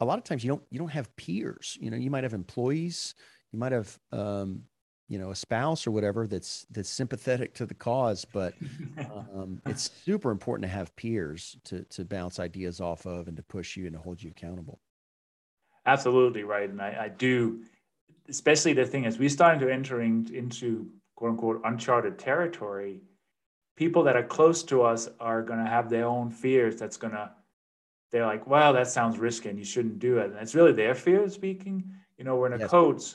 a 0.00 0.04
lot 0.04 0.18
of 0.18 0.24
times 0.24 0.42
you 0.42 0.48
don't 0.48 0.62
you 0.70 0.78
don't 0.78 0.88
have 0.88 1.14
peers. 1.16 1.76
You 1.80 1.90
know, 1.90 1.96
you 1.96 2.10
might 2.10 2.24
have 2.24 2.34
employees, 2.34 3.14
you 3.52 3.58
might 3.58 3.72
have 3.72 3.98
um, 4.10 4.62
you 5.08 5.18
know 5.18 5.30
a 5.30 5.34
spouse 5.34 5.86
or 5.86 5.90
whatever 5.90 6.26
that's 6.26 6.66
that's 6.70 6.88
sympathetic 6.88 7.54
to 7.54 7.66
the 7.66 7.74
cause 7.74 8.24
but 8.24 8.54
um, 9.34 9.60
it's 9.66 9.90
super 10.04 10.30
important 10.30 10.62
to 10.68 10.74
have 10.74 10.94
peers 10.96 11.56
to 11.64 11.84
to 11.84 12.04
bounce 12.04 12.40
ideas 12.40 12.80
off 12.80 13.06
of 13.06 13.28
and 13.28 13.36
to 13.36 13.42
push 13.42 13.76
you 13.76 13.86
and 13.86 13.94
to 13.94 14.00
hold 14.00 14.22
you 14.22 14.30
accountable 14.30 14.80
absolutely 15.86 16.42
right 16.42 16.70
and 16.70 16.80
i, 16.80 17.04
I 17.04 17.08
do 17.08 17.62
especially 18.28 18.72
the 18.72 18.86
thing 18.86 19.04
as 19.04 19.18
we 19.18 19.28
starting 19.28 19.60
to 19.60 19.72
entering 19.72 20.30
into 20.32 20.88
quote 21.16 21.30
unquote 21.32 21.60
uncharted 21.64 22.18
territory 22.18 23.02
people 23.76 24.02
that 24.04 24.16
are 24.16 24.22
close 24.22 24.62
to 24.62 24.82
us 24.82 25.08
are 25.20 25.42
going 25.42 25.62
to 25.62 25.70
have 25.70 25.90
their 25.90 26.06
own 26.06 26.30
fears 26.30 26.76
that's 26.76 26.96
going 26.96 27.12
to 27.12 27.30
they're 28.10 28.26
like 28.26 28.46
wow 28.46 28.72
that 28.72 28.88
sounds 28.88 29.18
risky 29.18 29.50
and 29.50 29.58
you 29.58 29.64
shouldn't 29.64 29.98
do 29.98 30.18
it 30.18 30.30
and 30.30 30.38
it's 30.38 30.54
really 30.54 30.72
their 30.72 30.94
fear 30.94 31.28
speaking 31.28 31.84
you 32.16 32.24
know 32.24 32.36
we're 32.36 32.46
in 32.46 32.54
a 32.54 32.58
yes. 32.58 32.70
coach 32.70 33.14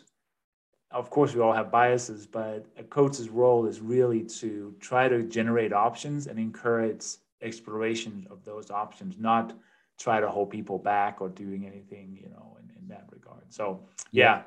of 0.91 1.10
course 1.10 1.34
we 1.36 1.41
all 1.41 1.54
have 1.54 1.71
biases 1.71 2.25
but 2.25 2.65
a 2.78 2.84
coach's 2.84 3.30
role 3.30 3.65
is 3.65 3.80
really 3.80 4.23
to 4.23 4.73
try 4.80 5.08
to 5.08 5.23
generate 5.23 5.71
options 5.73 6.28
and 6.28 6.39
encourage 6.39 7.06
exploration 7.41 8.25
of 8.30 8.43
those 8.43 8.71
options 8.71 9.15
not 9.17 9.54
try 9.97 10.19
to 10.19 10.30
hold 10.30 10.49
people 10.49 10.78
back 10.80 11.21
or 11.21 11.30
doing 11.30 11.65
anything 11.65 12.17
you 12.21 12.30
know 12.30 12.58
in, 12.60 12.69
in 12.82 12.88
that 12.88 13.06
regard. 13.12 13.43
So 13.49 13.82
yeah. 14.12 14.43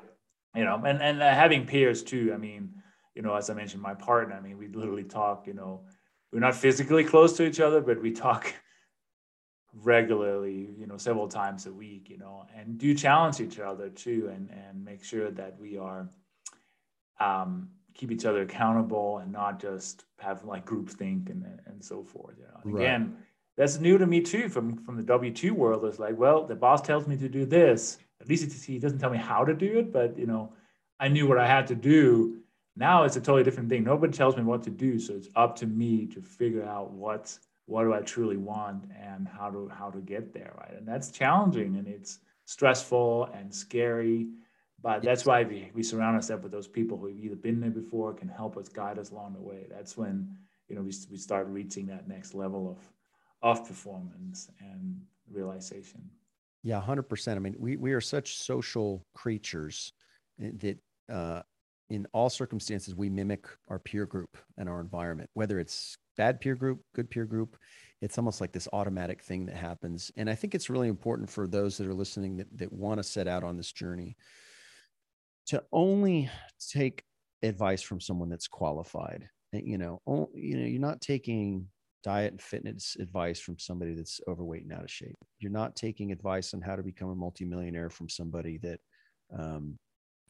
you 0.55 0.65
know 0.65 0.81
and 0.85 1.01
and 1.01 1.21
uh, 1.21 1.33
having 1.33 1.65
peers 1.65 2.03
too 2.03 2.31
i 2.33 2.37
mean 2.37 2.73
you 3.15 3.21
know 3.21 3.33
as 3.35 3.49
i 3.49 3.53
mentioned 3.53 3.81
my 3.81 3.93
partner 3.93 4.35
i 4.35 4.39
mean 4.39 4.57
we 4.57 4.67
literally 4.67 5.03
talk 5.03 5.47
you 5.47 5.53
know 5.53 5.81
we're 6.31 6.39
not 6.39 6.55
physically 6.55 7.03
close 7.03 7.33
to 7.37 7.43
each 7.43 7.59
other 7.59 7.81
but 7.81 8.01
we 8.01 8.11
talk 8.11 8.53
regularly 9.81 10.69
you 10.77 10.85
know 10.85 10.97
several 10.97 11.27
times 11.27 11.65
a 11.65 11.73
week 11.73 12.09
you 12.09 12.17
know 12.17 12.45
and 12.55 12.77
do 12.77 12.93
challenge 12.93 13.39
each 13.39 13.59
other 13.59 13.89
too 13.89 14.31
and 14.33 14.49
and 14.51 14.83
make 14.83 15.03
sure 15.03 15.31
that 15.31 15.57
we 15.59 15.77
are 15.77 16.07
um, 17.19 17.69
keep 17.93 18.11
each 18.11 18.25
other 18.25 18.41
accountable 18.41 19.19
and 19.19 19.31
not 19.31 19.59
just 19.59 20.05
have 20.19 20.43
like 20.43 20.65
group 20.65 20.89
think 20.89 21.29
and, 21.29 21.45
and 21.65 21.83
so 21.83 22.03
forth. 22.03 22.35
You 22.37 22.45
know? 22.45 22.77
Right. 22.77 22.83
Again, 22.83 23.17
that's 23.55 23.79
new 23.79 23.97
to 23.97 24.07
me 24.07 24.21
too 24.21 24.49
from, 24.49 24.83
from 24.83 24.97
the 24.97 25.03
W2 25.03 25.51
world. 25.51 25.85
It's 25.85 25.99
like, 25.99 26.17
well, 26.17 26.45
the 26.45 26.55
boss 26.55 26.81
tells 26.81 27.07
me 27.07 27.17
to 27.17 27.29
do 27.29 27.45
this. 27.45 27.97
At 28.19 28.27
least 28.27 28.63
he 28.63 28.79
doesn't 28.79 28.99
tell 28.99 29.09
me 29.09 29.17
how 29.17 29.43
to 29.43 29.53
do 29.53 29.79
it, 29.79 29.91
but 29.91 30.17
you 30.17 30.25
know, 30.25 30.53
I 30.99 31.07
knew 31.07 31.27
what 31.27 31.37
I 31.37 31.45
had 31.45 31.67
to 31.67 31.75
do. 31.75 32.39
Now 32.75 33.03
it's 33.03 33.15
a 33.15 33.19
totally 33.21 33.43
different 33.43 33.69
thing. 33.69 33.83
Nobody 33.83 34.13
tells 34.13 34.35
me 34.35 34.43
what 34.43 34.63
to 34.63 34.69
do. 34.69 34.97
So 34.97 35.13
it's 35.13 35.27
up 35.35 35.55
to 35.57 35.67
me 35.67 36.07
to 36.07 36.21
figure 36.21 36.63
out 36.63 36.91
what 36.91 37.37
what 37.65 37.83
do 37.83 37.93
I 37.93 38.01
truly 38.01 38.35
want 38.35 38.85
and 38.99 39.27
how 39.27 39.49
to 39.49 39.69
how 39.69 39.89
to 39.91 39.99
get 39.99 40.33
there. 40.33 40.53
Right. 40.57 40.75
And 40.77 40.87
that's 40.87 41.11
challenging 41.11 41.75
and 41.77 41.87
it's 41.87 42.19
stressful 42.45 43.29
and 43.33 43.53
scary 43.53 44.27
but 44.83 45.01
that's 45.01 45.25
why 45.25 45.43
we, 45.43 45.71
we 45.73 45.81
surround 45.81 46.15
ourselves 46.15 46.43
with 46.43 46.51
those 46.51 46.67
people 46.67 46.97
who've 46.97 47.17
either 47.17 47.37
been 47.37 47.61
there 47.61 47.71
before, 47.71 48.13
can 48.13 48.27
help 48.27 48.57
us, 48.57 48.67
guide 48.67 48.99
us 48.99 49.11
along 49.11 49.33
the 49.33 49.41
way. 49.41 49.65
That's 49.69 49.97
when 49.97 50.35
you 50.67 50.75
know 50.75 50.81
we, 50.81 50.91
we 51.09 51.17
start 51.17 51.47
reaching 51.47 51.87
that 51.87 52.07
next 52.07 52.33
level 52.33 52.69
of 52.69 52.77
of 53.41 53.65
performance 53.65 54.49
and 54.59 55.01
realization. 55.31 56.01
Yeah, 56.63 56.81
hundred 56.81 57.03
percent. 57.03 57.37
I 57.37 57.39
mean, 57.39 57.55
we 57.57 57.77
we 57.77 57.93
are 57.93 58.01
such 58.01 58.35
social 58.35 59.05
creatures 59.15 59.93
eh, 60.41 60.51
that 60.57 60.77
uh, 61.09 61.41
in 61.89 62.05
all 62.11 62.29
circumstances 62.29 62.93
we 62.93 63.09
mimic 63.09 63.47
our 63.69 63.79
peer 63.79 64.05
group 64.05 64.37
and 64.57 64.67
our 64.67 64.81
environment, 64.81 65.29
whether 65.33 65.59
it's 65.59 65.97
bad 66.17 66.41
peer 66.41 66.55
group, 66.55 66.81
good 66.93 67.09
peer 67.09 67.25
group. 67.25 67.57
It's 68.01 68.17
almost 68.17 68.41
like 68.41 68.51
this 68.51 68.67
automatic 68.73 69.23
thing 69.23 69.45
that 69.45 69.55
happens. 69.55 70.11
And 70.17 70.29
I 70.29 70.35
think 70.35 70.53
it's 70.53 70.69
really 70.69 70.89
important 70.89 71.29
for 71.29 71.47
those 71.47 71.77
that 71.77 71.87
are 71.87 71.93
listening 71.93 72.35
that, 72.35 72.57
that 72.57 72.73
want 72.73 72.99
to 72.99 73.03
set 73.03 73.29
out 73.29 73.45
on 73.45 73.55
this 73.55 73.71
journey 73.71 74.17
to 75.47 75.63
only 75.71 76.29
take 76.59 77.03
advice 77.41 77.81
from 77.81 77.99
someone 77.99 78.29
that's 78.29 78.47
qualified. 78.47 79.27
Eh, 79.53 79.61
you 79.63 79.77
know 79.77 80.01
you 80.33 80.57
know 80.57 80.65
you're 80.65 80.79
not 80.79 81.01
taking 81.01 81.67
diet 82.03 82.31
and 82.31 82.41
fitness 82.41 82.97
advice 82.99 83.39
from 83.39 83.57
somebody 83.57 83.93
that's 83.93 84.19
overweight 84.27 84.63
and 84.63 84.73
out 84.73 84.83
of 84.83 84.91
shape. 84.91 85.15
You're 85.39 85.51
not 85.51 85.75
taking 85.75 86.11
advice 86.11 86.53
on 86.53 86.61
how 86.61 86.75
to 86.75 86.83
become 86.83 87.09
a 87.09 87.15
multimillionaire 87.15 87.89
from 87.89 88.09
somebody 88.09 88.57
that 88.59 88.79
um, 89.37 89.77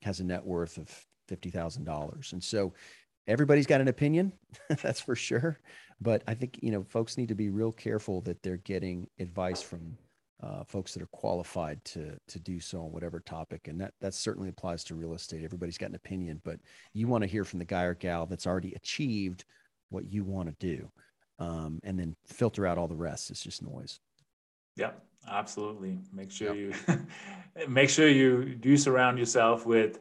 has 0.03 0.19
a 0.19 0.23
net 0.23 0.45
worth 0.45 0.77
of 0.77 0.87
$50000 1.31 2.33
and 2.33 2.43
so 2.43 2.73
everybody's 3.27 3.65
got 3.65 3.81
an 3.81 3.87
opinion 3.87 4.33
that's 4.83 4.99
for 4.99 5.15
sure. 5.15 5.59
But 6.01 6.23
i 6.27 6.33
think 6.33 6.59
you 6.61 6.71
know 6.71 6.83
folks 6.83 7.17
need 7.17 7.29
to 7.29 7.35
be 7.35 7.49
real 7.49 7.71
careful 7.71 8.21
that 8.21 8.41
they're 8.43 8.57
getting 8.57 9.07
advice 9.19 9.61
from 9.61 9.97
uh, 10.43 10.63
folks 10.65 10.93
that 10.93 11.01
are 11.01 11.07
qualified 11.07 11.83
to 11.85 12.17
to 12.27 12.39
do 12.39 12.59
so 12.59 12.81
on 12.81 12.91
whatever 12.91 13.19
topic, 13.19 13.67
and 13.67 13.79
that 13.79 13.93
that 14.01 14.13
certainly 14.13 14.49
applies 14.49 14.83
to 14.83 14.95
real 14.95 15.13
estate. 15.13 15.43
Everybody's 15.43 15.77
got 15.77 15.89
an 15.89 15.95
opinion, 15.95 16.41
but 16.43 16.59
you 16.93 17.07
want 17.07 17.23
to 17.23 17.29
hear 17.29 17.43
from 17.43 17.59
the 17.59 17.65
guy 17.65 17.83
or 17.83 17.93
gal 17.93 18.25
that's 18.25 18.47
already 18.47 18.73
achieved 18.73 19.45
what 19.89 20.11
you 20.11 20.23
want 20.23 20.49
to 20.49 20.55
do, 20.59 20.89
um, 21.39 21.79
and 21.83 21.97
then 21.97 22.15
filter 22.25 22.67
out 22.67 22.77
all 22.77 22.87
the 22.87 22.95
rest. 22.95 23.29
It's 23.29 23.43
just 23.43 23.63
noise. 23.63 23.99
Yeah, 24.75 24.91
absolutely. 25.29 25.99
Make 26.11 26.31
sure 26.31 26.53
yep. 26.53 26.75
you 26.87 27.67
make 27.67 27.89
sure 27.89 28.09
you 28.09 28.55
do 28.55 28.75
surround 28.75 29.19
yourself 29.19 29.65
with 29.65 29.99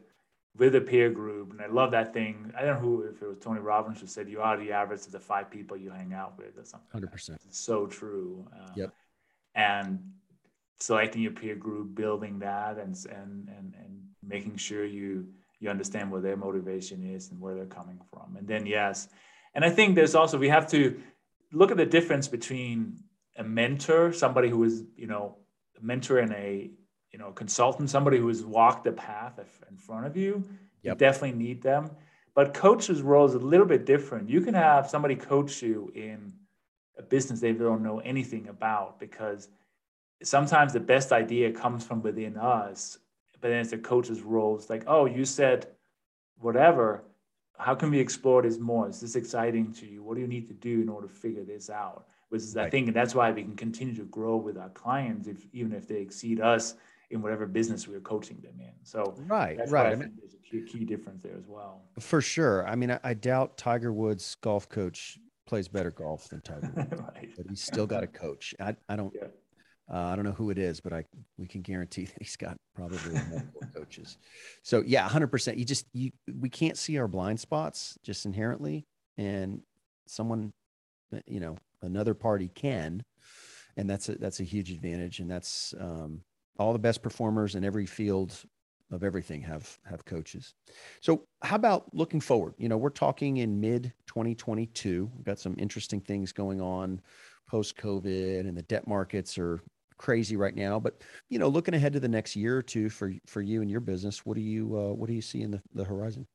with 0.57 0.74
a 0.74 0.81
peer 0.81 1.11
group. 1.11 1.52
And 1.52 1.61
I 1.61 1.66
love 1.66 1.90
that 1.92 2.12
thing. 2.12 2.52
I 2.59 2.64
don't 2.64 2.74
know 2.74 2.81
who, 2.81 3.02
if 3.02 3.22
it 3.22 3.28
was 3.28 3.38
Tony 3.38 3.61
Robbins 3.61 4.00
who 4.00 4.07
said, 4.07 4.28
you 4.28 4.40
are 4.42 4.57
the 4.57 4.72
average 4.72 5.00
of 5.07 5.12
the 5.12 5.20
five 5.20 5.50
people 5.50 5.76
you 5.76 5.90
hang 5.90 6.12
out 6.12 6.37
with 6.37 6.59
or 6.59 6.64
something. 6.64 7.00
100%. 7.00 7.31
It's 7.46 7.59
so 7.59 7.87
true. 7.87 8.46
Uh, 8.55 8.68
yep. 8.76 8.92
And 9.55 9.98
selecting 10.83 11.23
your 11.23 11.33
peer 11.33 11.55
group, 11.55 11.95
building 11.95 12.40
that, 12.40 12.77
and 12.79 12.97
and 13.11 13.49
and 13.49 13.75
and 13.79 14.03
making 14.23 14.57
sure 14.57 14.85
you 14.85 15.27
you 15.61 15.71
understand 15.71 16.11
what 16.11 16.23
their 16.23 16.37
motivation 16.37 17.05
is 17.05 17.31
and 17.31 17.40
where 17.40 17.55
they're 17.55 17.66
coming 17.66 18.01
from. 18.11 18.37
And 18.37 18.47
then 18.49 18.66
yes, 18.66 19.09
and 19.55 19.64
I 19.64 19.71
think 19.71 19.95
there's 19.95 20.14
also 20.14 20.38
we 20.38 20.49
have 20.49 20.68
to 20.71 21.01
look 21.53 21.71
at 21.71 21.77
the 21.77 21.87
difference 21.87 22.27
between 22.27 22.99
a 23.37 23.45
mentor, 23.45 24.12
somebody 24.12 24.49
who 24.49 24.64
is 24.64 24.85
you 24.97 25.07
know 25.07 25.37
a 25.81 25.85
mentor 25.85 26.18
and 26.18 26.33
a 26.33 26.71
you 27.12 27.18
know 27.18 27.31
consultant, 27.31 27.88
somebody 27.88 28.18
who 28.18 28.29
has 28.29 28.45
walked 28.45 28.85
the 28.85 28.92
path 28.92 29.38
in 29.71 29.77
front 29.77 30.07
of 30.07 30.16
you. 30.16 30.45
Yep. 30.83 30.95
You 30.95 30.99
definitely 30.99 31.38
need 31.38 31.62
them. 31.62 31.90
But 32.35 32.55
coach's 32.55 33.03
role 33.03 33.27
is 33.27 33.35
a 33.35 33.38
little 33.38 33.66
bit 33.66 33.85
different. 33.87 34.29
You 34.29 34.40
can 34.40 34.55
have 34.55 34.88
somebody 34.90 35.14
coach 35.14 35.62
you 35.62 35.92
in 35.95 36.33
a 36.99 37.03
business 37.03 37.40
they 37.40 37.53
don't 37.53 37.83
know 37.83 38.01
anything 38.01 38.49
about 38.49 38.99
because 38.99 39.49
sometimes 40.23 40.73
the 40.73 40.81
best 40.81 41.13
idea 41.13 41.51
comes 41.53 41.85
from 41.85 42.03
within 42.03 42.37
us, 42.37 42.99
but 43.41 43.49
then 43.49 43.61
it's 43.61 43.71
the 43.71 43.79
coach's 43.79 44.23
role. 44.23 44.57
It's 44.57 44.71
like, 44.71 44.85
oh, 44.87 45.07
you 45.07 45.25
said 45.25 45.69
whatever. 46.39 47.05
How 47.59 47.75
can 47.75 47.91
we 47.91 47.99
explore 47.99 48.43
this 48.43 48.59
more? 48.59 48.89
Is 48.89 49.01
this 49.01 49.15
exciting 49.15 49.73
to 49.75 49.87
you? 49.87 50.03
What 50.03 50.15
do 50.15 50.21
you 50.21 50.27
need 50.27 50.49
to 50.49 50.55
do 50.55 50.81
in 50.81 50.89
order 50.89 51.07
to 51.07 51.13
figure 51.13 51.45
this 51.45 51.71
out? 51.71 52.07
Which 52.29 52.43
is, 52.43 52.55
right. 52.55 52.67
I 52.67 52.71
think, 52.71 52.93
that's 52.95 53.15
why 53.15 53.31
we 53.31 53.43
can 53.43 53.57
continue 53.57 53.95
to 53.97 54.05
grow 54.05 54.37
with 54.37 54.57
our 54.57 54.71
clients, 54.71 55.29
if 55.29 55.47
even 55.53 55.73
if 55.73 55.87
they 55.87 55.97
exceed 55.97 56.41
us 56.41 56.75
in 57.11 57.21
whatever 57.21 57.47
business 57.47 57.87
we're 57.87 58.01
coaching 58.01 58.41
them 58.41 58.55
in. 58.59 58.73
So 58.85 59.15
right, 59.27 59.59
right. 59.69 59.89
I, 59.89 59.93
I 59.93 59.95
mean, 59.97 60.13
there's 60.19 60.35
a 60.35 60.39
key, 60.39 60.63
key, 60.63 60.85
difference 60.85 61.23
there 61.23 61.37
as 61.37 61.47
well. 61.47 61.83
For 62.01 62.23
sure. 62.23 62.67
I 62.67 62.75
mean, 62.75 62.91
I, 62.91 63.01
I 63.05 63.15
doubt 63.15 63.59
Tiger 63.59 63.93
Woods 63.93 64.35
golf 64.41 64.69
coach 64.69 65.19
plays 65.47 65.69
better 65.69 65.91
golf 65.91 66.29
than 66.31 66.41
Tiger 66.41 66.73
Woods, 66.77 67.03
right. 67.03 67.29
but 67.37 67.47
he's 67.51 67.61
still 67.61 67.87
got 67.87 68.03
a 68.03 68.07
coach. 68.07 68.55
I, 68.59 68.75
I 68.89 68.97
don't. 68.97 69.13
Yeah. 69.15 69.29
Uh, 69.92 70.07
I 70.07 70.16
don't 70.16 70.24
know 70.24 70.33
who 70.33 70.50
it 70.50 70.59
is, 70.59 70.81
but 70.81 70.92
I 70.92 71.05
we 71.37 71.46
can 71.46 71.61
guarantee 71.61 72.05
that 72.07 72.18
he's 72.18 72.37
got 72.37 72.57
probably 72.74 72.98
multiple 73.31 73.62
coaches. 73.74 74.16
So 74.62 74.83
yeah, 74.87 75.07
hundred 75.09 75.28
percent. 75.28 75.59
You 75.59 75.64
just 75.64 75.87
you 75.92 76.11
we 76.40 76.48
can't 76.48 76.78
see 76.78 76.98
our 76.98 77.09
blind 77.09 77.38
spots 77.38 77.98
just 78.02 78.24
inherently, 78.24 78.87
and 79.18 79.61
someone, 80.07 80.52
uh, 81.14 81.20
you 81.26 81.40
know, 81.40 81.57
another 81.83 82.14
party 82.14 82.50
can, 82.55 83.02
and 83.76 83.88
that's 83.88 84.09
a 84.09 84.14
that's 84.14 84.40
a 84.40 84.44
huge 84.44 84.70
advantage. 84.70 85.20
And 85.20 85.31
that's 85.31 85.74
um, 85.78 86.22
all 86.59 86.72
the 86.72 86.78
best 86.78 87.02
performers 87.02 87.55
in 87.55 87.64
every 87.64 87.87
field 87.87 88.35
of 88.90 89.05
everything 89.05 89.42
have 89.42 89.78
have 89.85 90.07
coaches. 90.07 90.55
So 91.00 91.24
how 91.42 91.57
about 91.57 91.94
looking 91.94 92.20
forward? 92.20 92.55
You 92.57 92.70
know, 92.70 92.78
we're 92.78 92.90
talking 92.90 93.38
in 93.38 93.61
mid 93.61 93.92
2022. 94.07 95.11
We've 95.14 95.24
got 95.24 95.38
some 95.38 95.55
interesting 95.59 96.00
things 96.00 96.33
going 96.33 96.62
on 96.62 97.02
post 97.46 97.76
COVID, 97.76 98.40
and 98.40 98.57
the 98.57 98.62
debt 98.62 98.87
markets 98.87 99.37
are 99.37 99.61
crazy 100.03 100.37
right 100.37 100.55
now. 100.55 100.79
But 100.79 101.01
you 101.31 101.38
know, 101.38 101.49
looking 101.49 101.75
ahead 101.75 101.93
to 101.95 102.01
the 102.01 102.09
next 102.09 102.37
year 102.37 102.59
or 102.59 102.62
two 102.62 102.91
for 102.91 103.12
for 103.27 103.41
you 103.41 103.62
and 103.62 103.71
your 103.71 103.81
business, 103.81 104.27
what 104.27 104.35
do 104.35 104.43
you 104.43 104.77
uh, 104.77 104.93
what 104.93 105.09
do 105.09 105.15
you 105.15 105.23
see 105.23 105.43
in 105.43 105.53
the, 105.53 105.62
the 105.75 105.85
horizon? 105.85 106.27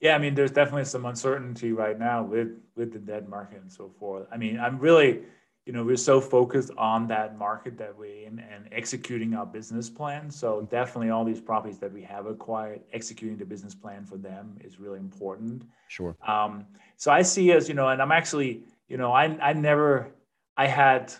Yeah, 0.00 0.14
I 0.14 0.18
mean, 0.18 0.36
there's 0.36 0.52
definitely 0.52 0.84
some 0.84 1.04
uncertainty 1.04 1.72
right 1.72 1.98
now 1.98 2.22
with 2.22 2.48
with 2.76 2.92
the 2.92 3.00
debt 3.00 3.28
market 3.28 3.60
and 3.60 3.70
so 3.70 3.90
forth. 3.98 4.26
I 4.32 4.36
mean, 4.36 4.58
I'm 4.60 4.78
really, 4.78 5.22
you 5.66 5.72
know 5.72 5.84
we're 5.84 5.96
so 5.96 6.20
focused 6.20 6.70
on 6.78 7.08
that 7.08 7.36
market 7.36 7.76
that 7.76 7.94
we're 7.98 8.26
in 8.26 8.38
and 8.38 8.68
executing 8.72 9.34
our 9.34 9.44
business 9.44 9.90
plan 9.90 10.30
so 10.30 10.66
definitely 10.70 11.10
all 11.10 11.26
these 11.26 11.42
properties 11.42 11.78
that 11.78 11.92
we 11.92 12.02
have 12.02 12.24
acquired 12.24 12.80
executing 12.94 13.36
the 13.36 13.44
business 13.44 13.74
plan 13.74 14.06
for 14.06 14.16
them 14.16 14.56
is 14.64 14.80
really 14.80 14.98
important 14.98 15.64
sure 15.88 16.16
um, 16.26 16.64
so 16.96 17.10
i 17.10 17.20
see 17.20 17.52
as 17.52 17.68
you 17.68 17.74
know 17.74 17.88
and 17.88 18.00
i'm 18.00 18.12
actually 18.12 18.62
you 18.88 18.96
know 18.96 19.12
i, 19.12 19.24
I 19.42 19.52
never 19.52 20.08
i 20.56 20.66
had 20.66 21.12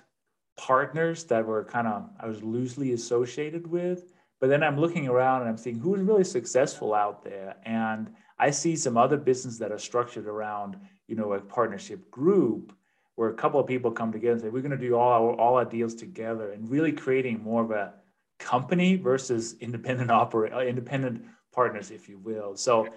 partners 0.59 1.25
that 1.25 1.47
were 1.47 1.65
kind 1.65 1.87
of 1.87 2.11
i 2.21 2.27
was 2.27 2.43
loosely 2.43 2.93
associated 2.93 3.67
with 3.67 4.13
but 4.41 4.49
then 4.51 4.63
i'm 4.63 4.79
looking 4.79 5.09
around 5.09 5.41
and 5.41 5.49
i'm 5.49 5.57
seeing 5.57 5.79
who's 5.79 6.01
really 6.01 6.25
successful 6.25 6.95
out 6.95 7.23
there. 7.25 7.57
And 7.65 8.11
i 8.39 8.51
see 8.51 8.77
some 8.77 8.97
other 8.97 9.17
businesses 9.17 9.59
that 9.61 9.73
are 9.73 9.79
structured 9.79 10.27
around 10.27 10.77
you 11.07 11.17
know 11.17 11.33
a 11.33 11.41
partnership 11.41 12.11
group 12.11 12.73
where 13.15 13.31
a 13.31 13.35
couple 13.35 13.59
of 13.59 13.67
people 13.67 13.91
come 13.91 14.13
together 14.13 14.33
and 14.33 14.41
say 14.43 14.49
we're 14.49 14.63
going 14.63 14.71
to 14.71 14.77
do 14.77 14.97
all 14.97 15.13
our 15.13 15.33
all 15.41 15.55
our 15.55 15.65
deals 15.65 15.95
together 15.95 16.53
and 16.53 16.69
really 16.69 16.93
creating 16.93 17.43
more 17.43 17.63
of 17.63 17.71
a 17.71 17.95
company 18.39 18.97
versus 18.97 19.57
independent 19.61 20.11
operate 20.23 20.53
uh, 20.53 20.61
independent 20.61 21.25
partners 21.53 21.91
if 21.91 22.09
you 22.09 22.19
will. 22.19 22.57
So 22.57 22.89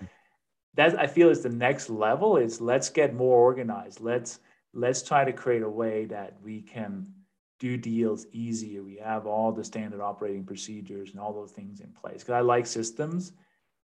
that 0.76 0.98
i 1.00 1.06
feel 1.06 1.30
is 1.30 1.42
the 1.42 1.50
next 1.50 1.90
level 1.90 2.38
is 2.38 2.60
let's 2.60 2.90
get 2.90 3.14
more 3.14 3.38
organized. 3.38 4.02
Let's 4.02 4.40
let's 4.74 5.02
try 5.02 5.26
to 5.26 5.34
create 5.34 5.64
a 5.64 5.70
way 5.70 6.06
that 6.06 6.38
we 6.44 6.62
can 6.62 7.08
do 7.62 7.78
deals 7.78 8.26
easier 8.34 8.84
we 8.84 8.98
have 8.98 9.26
all 9.26 9.52
the 9.54 9.64
standard 9.64 10.02
operating 10.02 10.44
procedures 10.44 11.12
and 11.12 11.20
all 11.20 11.32
those 11.32 11.52
things 11.52 11.80
in 11.80 11.92
place 11.94 12.22
because 12.22 12.34
i 12.34 12.42
like 12.42 12.66
systems 12.66 13.32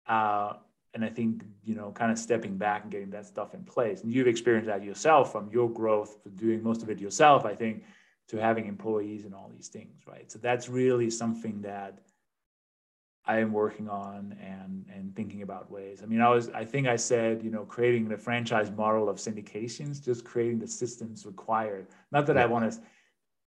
uh, 0.08 0.54
and 0.98 1.06
I 1.06 1.10
think 1.10 1.44
you 1.64 1.76
know, 1.76 1.92
kind 1.92 2.12
of 2.12 2.18
stepping 2.18 2.58
back 2.58 2.82
and 2.82 2.92
getting 2.92 3.12
that 3.12 3.28
stuff 3.28 3.54
in 3.54 3.64
place. 3.64 4.02
And 4.02 4.12
you've 4.12 4.28
experienced 4.28 4.68
that 4.68 4.84
yourself 4.84 5.32
from 5.32 5.48
your 5.52 5.70
growth 5.70 6.18
doing 6.36 6.64
most 6.64 6.82
of 6.82 6.90
it 6.90 7.00
yourself. 7.00 7.46
I 7.46 7.54
think 7.54 7.84
to 8.30 8.38
having 8.38 8.66
employees 8.66 9.24
and 9.24 9.34
all 9.36 9.52
these 9.54 9.68
things, 9.68 10.02
right? 10.08 10.32
So 10.32 10.40
that's 10.40 10.68
really 10.68 11.12
something 11.12 11.62
that 11.62 12.00
I 13.26 13.40
am 13.40 13.52
working 13.52 13.90
on 13.90 14.36
and 14.42 14.86
and 14.92 15.16
thinking 15.16 15.44
about 15.44 15.70
ways. 15.70 16.02
I 16.02 16.08
mean, 16.08 16.22
I 16.22 16.30
was 16.30 16.50
I 16.50 16.66
think 16.66 16.88
I 16.88 16.96
said 16.96 17.44
you 17.44 17.52
know 17.52 17.64
creating 17.66 18.08
the 18.08 18.18
franchise 18.18 18.72
model 18.72 19.08
of 19.08 19.18
syndications, 19.18 20.04
just 20.04 20.26
creating 20.26 20.58
the 20.58 20.68
systems 20.68 21.28
required. 21.28 21.88
Not 22.12 22.26
that 22.26 22.38
I 22.38 22.48
want 22.48 22.72
to 22.72 22.80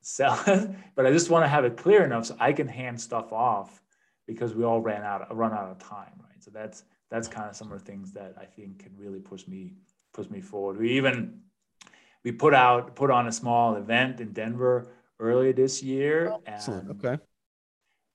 sell 0.02 0.40
it, 0.48 0.70
but 0.96 1.06
I 1.06 1.12
just 1.12 1.30
want 1.30 1.46
to 1.46 1.50
have 1.50 1.66
it 1.66 1.78
clear 1.78 2.04
enough 2.04 2.26
so 2.26 2.36
I 2.40 2.54
can 2.54 2.68
hand 2.68 3.00
stuff 3.00 3.32
off 3.32 3.82
because 4.28 4.54
we 4.54 4.64
all 4.64 4.82
ran 4.82 5.04
out 5.04 5.36
run 5.36 5.54
out 5.54 5.70
of 5.70 5.80
time, 5.80 6.14
right? 6.20 6.44
So 6.44 6.52
that's 6.52 6.84
that's 7.10 7.28
kind 7.28 7.50
of 7.50 7.56
some 7.56 7.72
of 7.72 7.80
the 7.80 7.86
things 7.86 8.14
that 8.14 8.36
I 8.40 8.46
think 8.46 8.84
can 8.84 8.94
really 8.98 9.20
push 9.20 9.48
me 9.48 9.74
push 10.14 10.30
me 10.30 10.42
forward. 10.42 10.78
We 10.78 10.92
even 10.94 11.42
we 12.24 12.32
put 12.32 12.54
out 12.54 12.96
put 12.96 13.12
on 13.12 13.28
a 13.28 13.32
small 13.32 13.76
event 13.76 14.22
in 14.22 14.34
Denver 14.34 14.88
earlier 15.20 15.54
this 15.54 15.84
year. 15.84 16.34
Excellent. 16.46 16.90
And, 16.90 17.06
okay. 17.06 17.24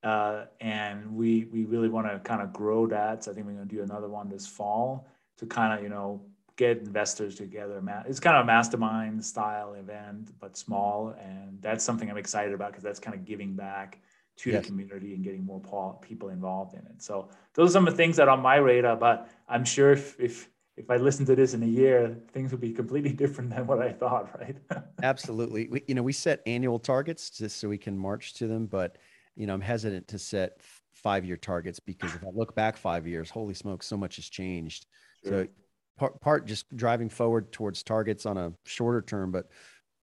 Uh, 0.03 0.47
and 0.61 1.15
we 1.17 1.47
we 1.53 1.65
really 1.65 1.89
want 1.89 2.07
to 2.07 2.19
kind 2.21 2.43
of 2.43 2.53
grow 2.53 2.87
that. 2.87 3.25
So 3.25 3.31
I 3.31 3.35
think 3.35 3.47
we're 3.47 3.55
going 3.55 3.69
to 3.69 3.75
do 3.75 3.83
another 3.83 4.09
one 4.09 4.29
this 4.29 4.47
fall 4.47 5.09
to 5.39 5.47
kind 5.47 5.77
of 5.77 5.83
you 5.83 5.89
know 5.89 6.23
get 6.57 6.79
investors 6.79 7.35
together. 7.35 7.83
It's 8.09 8.21
kind 8.21 8.37
of 8.37 8.45
a 8.45 8.47
mastermind 8.47 9.25
style 9.25 9.75
event, 9.75 10.33
but 10.41 10.57
small, 10.57 11.15
and 11.21 11.61
that's 11.61 11.85
something 11.85 12.11
I'm 12.11 12.17
excited 12.17 12.55
about 12.55 12.73
because 12.73 12.83
that's 12.83 12.99
kind 12.99 13.15
of 13.15 13.25
giving 13.25 13.55
back 13.55 14.01
to 14.39 14.51
yes. 14.51 14.63
the 14.63 14.69
community 14.69 15.15
and 15.15 15.25
getting 15.25 15.45
more 15.45 15.61
people 16.01 16.29
involved 16.29 16.75
in 16.75 16.81
it. 16.81 17.03
So 17.03 17.29
those 17.55 17.71
are 17.71 17.73
some 17.73 17.87
of 17.87 17.95
the 17.95 17.97
things 17.97 18.17
that 18.17 18.29
are 18.29 18.33
on 18.33 18.41
my 18.41 18.57
radar. 18.57 18.97
But 18.97 19.31
I'm 19.49 19.65
sure 19.65 19.93
if 19.93 20.19
if 20.19 20.49
if 20.77 20.91
I 20.91 20.97
listen 20.97 21.25
to 21.27 21.35
this 21.35 21.55
in 21.55 21.63
a 21.63 21.67
year, 21.67 22.17
things 22.33 22.51
would 22.51 22.61
be 22.61 22.73
completely 22.73 23.13
different 23.25 23.51
than 23.51 23.67
what 23.67 23.81
I 23.81 23.93
thought. 23.93 24.39
Right? 24.39 24.57
Absolutely. 25.03 25.69
We, 25.69 25.83
you 25.87 25.95
know, 25.95 26.03
we 26.03 26.13
set 26.13 26.43
annual 26.47 26.79
targets 26.79 27.31
just 27.31 27.59
so 27.59 27.69
we 27.69 27.79
can 27.79 27.97
march 27.97 28.35
to 28.35 28.47
them, 28.47 28.67
but 28.67 28.99
you 29.37 29.47
know, 29.47 29.55
I'm 29.55 29.61
hesitant 29.61 30.09
to 30.09 30.19
set 30.19 30.61
five 30.95 31.25
year 31.25 31.37
targets 31.37 31.79
because 31.79 32.15
if 32.15 32.25
I 32.25 32.31
look 32.33 32.55
back 32.55 32.77
five 32.77 33.07
years, 33.07 33.31
holy 33.31 33.55
smoke, 33.55 33.83
so 33.83 33.97
much 33.97 34.17
has 34.17 34.29
changed. 34.29 34.87
Sure. 35.23 35.45
So 35.45 35.49
part 35.97 36.21
part 36.21 36.47
just 36.47 36.75
driving 36.77 37.09
forward 37.09 37.53
towards 37.53 37.83
targets 37.83 38.27
on 38.27 38.37
a 38.37 38.53
shorter 38.65 39.03
term, 39.03 39.31
but 39.31 39.47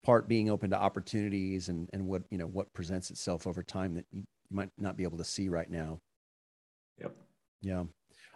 part 0.04 0.28
being 0.28 0.50
open 0.50 0.70
to 0.70 0.76
opportunities 0.76 1.68
and 1.68 1.88
and 1.92 2.06
what 2.06 2.22
you 2.30 2.38
know 2.38 2.46
what 2.46 2.72
presents 2.72 3.10
itself 3.10 3.46
over 3.46 3.62
time 3.62 3.94
that 3.94 4.06
you 4.10 4.24
might 4.50 4.70
not 4.78 4.96
be 4.96 5.04
able 5.04 5.18
to 5.18 5.24
see 5.24 5.48
right 5.48 5.70
now. 5.70 5.98
Yep. 7.00 7.16
Yeah. 7.62 7.84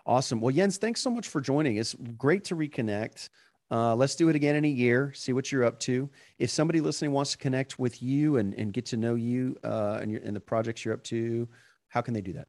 Awesome. 0.04 0.40
Well 0.40 0.54
jens 0.54 0.78
thanks 0.78 1.00
so 1.00 1.10
much 1.10 1.28
for 1.28 1.40
joining. 1.40 1.76
It's 1.76 1.94
great 2.16 2.44
to 2.44 2.56
reconnect. 2.56 3.28
Uh, 3.68 3.96
let's 3.96 4.14
do 4.14 4.28
it 4.28 4.36
again 4.36 4.54
in 4.54 4.64
a 4.64 4.68
year 4.68 5.12
see 5.12 5.32
what 5.32 5.50
you're 5.50 5.64
up 5.64 5.80
to. 5.80 6.08
If 6.38 6.50
somebody 6.50 6.80
listening 6.80 7.10
wants 7.10 7.32
to 7.32 7.38
connect 7.38 7.78
with 7.80 8.00
you 8.00 8.36
and, 8.36 8.54
and 8.54 8.72
get 8.72 8.86
to 8.86 8.96
know 8.96 9.16
you 9.16 9.56
uh, 9.64 9.98
and, 10.00 10.10
your, 10.12 10.20
and 10.22 10.36
the 10.36 10.40
projects 10.40 10.84
you're 10.84 10.94
up 10.94 11.02
to 11.04 11.48
how 11.88 12.00
can 12.00 12.14
they 12.14 12.20
do 12.20 12.32
that 12.34 12.46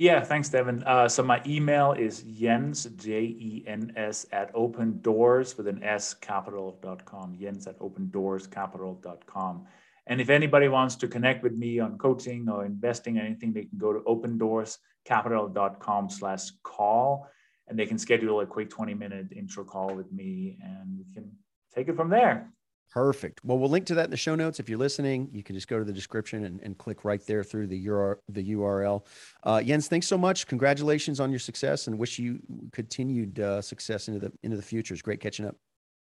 yeah, 0.00 0.20
thanks, 0.22 0.48
Devin. 0.48 0.82
Uh, 0.84 1.10
so 1.10 1.22
my 1.22 1.42
email 1.46 1.92
is 1.92 2.22
Jens, 2.22 2.84
J 2.96 3.20
E 3.20 3.64
N 3.66 3.92
S, 3.96 4.24
at 4.32 4.50
open 4.54 4.98
doors 5.02 5.58
with 5.58 5.68
an 5.68 5.82
S 5.82 6.14
capital.com. 6.14 7.36
Jens 7.38 7.66
at 7.66 7.76
open 7.82 8.08
doors 8.08 8.46
capital.com. 8.46 9.66
And 10.06 10.18
if 10.18 10.30
anybody 10.30 10.68
wants 10.68 10.96
to 10.96 11.06
connect 11.06 11.42
with 11.42 11.52
me 11.52 11.80
on 11.80 11.98
coaching 11.98 12.48
or 12.48 12.64
investing 12.64 13.18
or 13.18 13.20
anything, 13.20 13.52
they 13.52 13.66
can 13.66 13.76
go 13.76 13.92
to 13.92 14.00
opendoorscapital.com 14.00 16.08
slash 16.08 16.50
call 16.62 17.28
and 17.68 17.78
they 17.78 17.84
can 17.84 17.98
schedule 17.98 18.40
a 18.40 18.46
quick 18.46 18.70
20 18.70 18.94
minute 18.94 19.26
intro 19.36 19.64
call 19.64 19.94
with 19.94 20.10
me 20.10 20.56
and 20.62 20.96
we 20.96 21.04
can 21.12 21.30
take 21.74 21.88
it 21.88 21.96
from 21.96 22.08
there. 22.08 22.50
Perfect. 22.90 23.40
Well, 23.44 23.58
we'll 23.58 23.70
link 23.70 23.86
to 23.86 23.94
that 23.94 24.06
in 24.06 24.10
the 24.10 24.16
show 24.16 24.34
notes. 24.34 24.58
If 24.58 24.68
you're 24.68 24.78
listening, 24.78 25.28
you 25.32 25.44
can 25.44 25.54
just 25.54 25.68
go 25.68 25.78
to 25.78 25.84
the 25.84 25.92
description 25.92 26.44
and, 26.44 26.60
and 26.60 26.76
click 26.76 27.04
right 27.04 27.24
there 27.24 27.44
through 27.44 27.68
the 27.68 27.86
URL. 27.86 28.16
The 28.28 28.52
URL. 28.52 29.06
Uh, 29.44 29.62
Jens, 29.62 29.86
thanks 29.86 30.08
so 30.08 30.18
much. 30.18 30.48
Congratulations 30.48 31.20
on 31.20 31.30
your 31.30 31.38
success, 31.38 31.86
and 31.86 31.98
wish 31.98 32.18
you 32.18 32.40
continued 32.72 33.38
uh, 33.38 33.62
success 33.62 34.08
into 34.08 34.18
the 34.18 34.32
into 34.42 34.56
the 34.56 34.62
future. 34.62 34.94
It's 34.94 35.02
great 35.02 35.20
catching 35.20 35.46
up. 35.46 35.54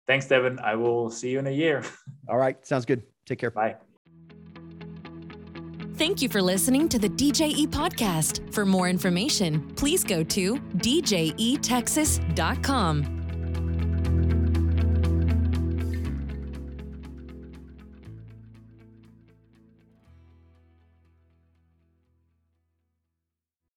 Thanks, 0.07 0.27
Devin. 0.27 0.59
I 0.59 0.75
will 0.75 1.11
see 1.11 1.31
you 1.31 1.39
in 1.39 1.47
a 1.47 1.51
year. 1.51 1.83
All 2.29 2.39
right. 2.39 2.67
Sounds 2.67 2.85
good. 2.85 3.05
Take 3.25 3.39
care. 3.39 3.51
Bye. 3.51 3.77
Thank 5.97 6.23
you 6.23 6.29
for 6.29 6.43
listening 6.43 6.89
to 6.89 6.99
the 6.99 7.09
DJE 7.09 7.69
podcast. 7.69 8.53
For 8.53 8.67
more 8.67 8.89
information, 8.89 9.73
please 9.77 10.03
go 10.03 10.25
to 10.25 10.57
djetexas.com. 10.57 13.24